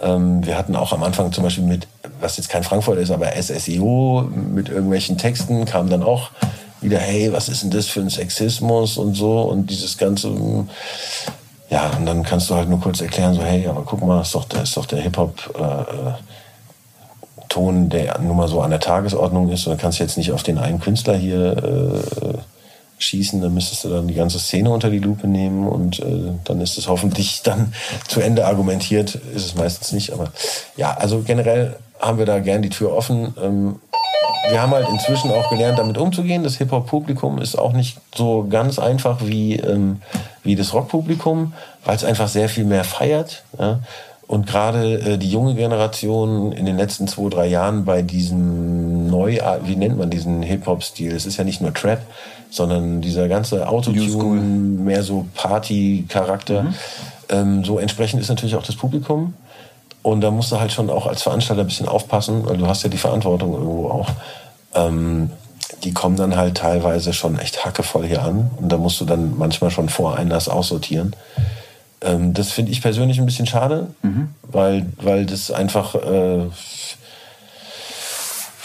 [0.00, 1.86] Ähm, wir hatten auch am Anfang zum Beispiel mit,
[2.20, 6.30] was jetzt kein Frankfurt ist, aber SSIO mit irgendwelchen Texten kam dann auch
[6.80, 10.30] wieder, hey, was ist denn das für ein Sexismus und so und dieses ganze,
[11.70, 14.34] ja, und dann kannst du halt nur kurz erklären, so, hey, aber guck mal, ist
[14.34, 16.12] doch, ist doch der Hip-Hop, äh,
[17.48, 19.66] Ton, der nun mal so an der Tagesordnung ist.
[19.66, 22.38] Und dann kannst du jetzt nicht auf den einen Künstler hier äh,
[22.98, 26.60] schießen, dann müsstest du dann die ganze Szene unter die Lupe nehmen und äh, dann
[26.60, 27.74] ist es hoffentlich dann
[28.06, 29.16] zu Ende argumentiert.
[29.34, 30.32] Ist es meistens nicht, aber
[30.76, 33.34] ja, also generell haben wir da gern die Tür offen.
[33.42, 33.80] Ähm,
[34.50, 36.42] wir haben halt inzwischen auch gelernt, damit umzugehen.
[36.42, 40.00] Das Hip-Hop-Publikum ist auch nicht so ganz einfach wie, ähm,
[40.42, 41.52] wie das Rock-Publikum,
[41.84, 43.44] weil es einfach sehr viel mehr feiert.
[43.58, 43.80] Ja?
[44.26, 49.38] Und gerade äh, die junge Generation in den letzten zwei, drei Jahren bei diesem neu,
[49.64, 51.12] wie nennt man diesen Hip-Hop-Stil?
[51.14, 52.00] Es ist ja nicht nur Trap,
[52.50, 56.62] sondern dieser ganze Autotune, mehr so Party-Charakter.
[56.62, 56.74] Mhm.
[57.28, 59.34] Ähm, so entsprechend ist natürlich auch das Publikum.
[60.02, 62.82] Und da musst du halt schon auch als Veranstalter ein bisschen aufpassen, weil du hast
[62.82, 64.08] ja die Verantwortung irgendwo auch.
[64.74, 65.30] Ähm,
[65.84, 68.50] die kommen dann halt teilweise schon echt hackevoll hier an.
[68.56, 71.14] Und da musst du dann manchmal schon vor Einlass aussortieren.
[72.02, 74.30] Ähm, das finde ich persönlich ein bisschen schade, mhm.
[74.42, 76.38] weil, weil das einfach, äh,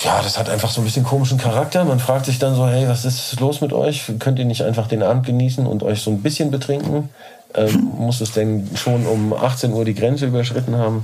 [0.03, 1.83] ja, das hat einfach so ein bisschen komischen Charakter.
[1.83, 4.11] Man fragt sich dann so, hey, was ist los mit euch?
[4.19, 7.09] Könnt ihr nicht einfach den Abend genießen und euch so ein bisschen betrinken?
[7.53, 11.03] Ähm, muss es denn schon um 18 Uhr die Grenze überschritten haben?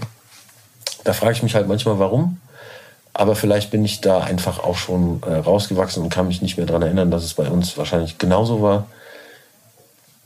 [1.03, 2.37] Da frage ich mich halt manchmal, warum.
[3.13, 6.65] Aber vielleicht bin ich da einfach auch schon äh, rausgewachsen und kann mich nicht mehr
[6.65, 8.85] daran erinnern, dass es bei uns wahrscheinlich genauso war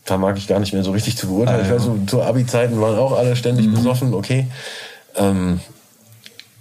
[0.05, 1.61] vermag ich gar nicht mehr so richtig zu beurteilen.
[1.61, 1.75] Ah, ja.
[1.75, 3.73] Ich weiß, so, zu Abi-Zeiten waren auch alle ständig mhm.
[3.73, 4.47] besoffen, okay.
[5.15, 5.59] Ähm,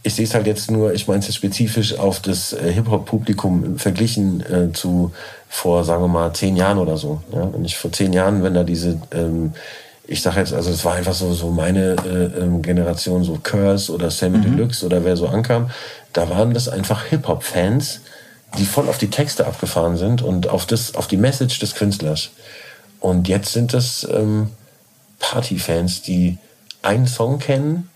[0.02, 3.78] ich sehe es halt jetzt nur, ich meine es jetzt spezifisch auf das äh, Hip-Hop-Publikum
[3.78, 5.12] verglichen äh, zu
[5.48, 7.22] vor, sagen wir mal, zehn Jahren oder so.
[7.32, 7.52] Ja?
[7.52, 9.52] Wenn ich vor zehn Jahren, wenn da diese, ähm,
[10.06, 13.92] ich sage jetzt, also es war einfach so, so meine äh, ähm, Generation, so Curse
[13.92, 14.56] oder Sammy mhm.
[14.56, 15.70] Deluxe oder wer so ankam,
[16.12, 18.00] da waren das einfach Hip-Hop-Fans,
[18.58, 22.30] die voll auf die Texte abgefahren sind und auf das, auf die Message des Künstlers.
[23.00, 24.50] Und jetzt sind es ähm,
[25.18, 26.38] Partyfans, die
[26.82, 27.88] einen Song kennen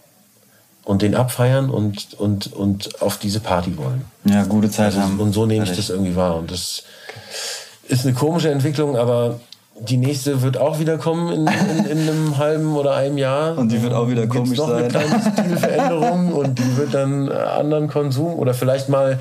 [0.85, 4.07] und den abfeiern und, und, und auf diese Party wollen.
[4.25, 5.21] Ja, gute Zeit also, haben.
[5.21, 6.37] Und so nehme ich das irgendwie wahr.
[6.37, 6.85] Und das
[7.87, 9.41] ist eine komische Entwicklung, aber
[9.81, 13.57] die nächste wird auch wieder kommen in, in, in einem halben oder einem Jahr.
[13.57, 14.85] Und die wird auch wieder Gibt's komisch noch sein.
[14.85, 19.19] Eine kleine Stilveränderung und die wird dann anderen Konsum oder vielleicht mal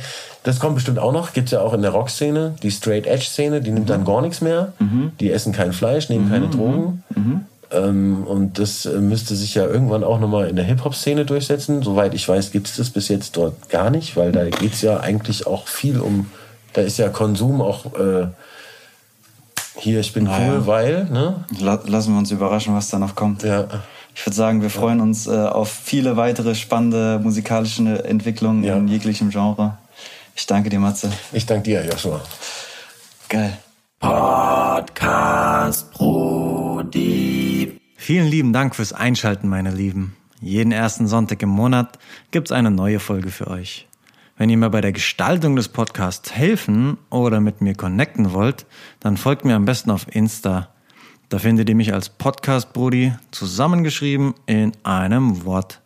[0.48, 1.34] das kommt bestimmt auch noch.
[1.34, 3.90] Gibt es ja auch in der Rock-Szene, die Straight-Edge-Szene, die nimmt mhm.
[3.90, 4.72] dann gar nichts mehr.
[4.80, 5.12] Mhm.
[5.20, 6.32] Die essen kein Fleisch, nehmen mhm.
[6.32, 7.04] keine Drogen.
[7.14, 7.46] Mhm.
[7.70, 11.84] Ähm, und das äh, müsste sich ja irgendwann auch nochmal in der Hip-Hop-Szene durchsetzen.
[11.84, 14.82] Soweit ich weiß, gibt es das bis jetzt dort gar nicht, weil da geht es
[14.82, 16.28] ja eigentlich auch viel um,
[16.72, 18.28] da ist ja Konsum auch äh,
[19.80, 20.54] hier, ich bin naja.
[20.54, 21.46] cool, weil, ne?
[21.60, 23.44] Lassen wir uns überraschen, was da noch kommt.
[23.44, 23.68] Ja.
[24.16, 28.76] Ich würde sagen, wir freuen uns äh, auf viele weitere spannende musikalische Entwicklungen ja.
[28.76, 29.78] in jeglichem Genre.
[30.36, 31.12] Ich danke dir, Matze.
[31.34, 32.22] Ich danke dir, Joshua.
[33.30, 33.58] Geil.
[34.00, 37.80] Podcast Brody.
[37.96, 40.16] Vielen lieben Dank fürs Einschalten, meine Lieben.
[40.40, 41.98] Jeden ersten Sonntag im Monat
[42.32, 43.88] gibt's eine neue Folge für euch.
[44.38, 48.68] Wenn ihr mir bei der Gestaltung des Podcasts helfen oder mit mir connecten wollt,
[49.00, 50.70] dann folgt mir am besten auf Insta.
[51.30, 55.82] Da findet ihr mich als Podcast Brody zusammengeschrieben in einem Wort.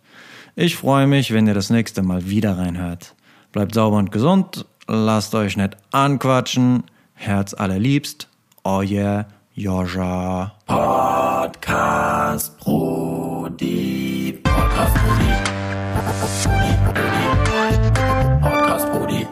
[0.57, 3.15] Ich freue mich, wenn ihr das nächste Mal wieder reinhört.
[3.53, 6.83] Bleibt sauber und gesund, lasst euch nicht anquatschen.
[7.13, 8.27] Herz allerliebst.
[8.65, 10.57] Oh yeah, Joscha.
[10.65, 14.41] Podcast Brody.
[14.43, 15.41] Podcast Brody.
[18.91, 19.25] 鼓励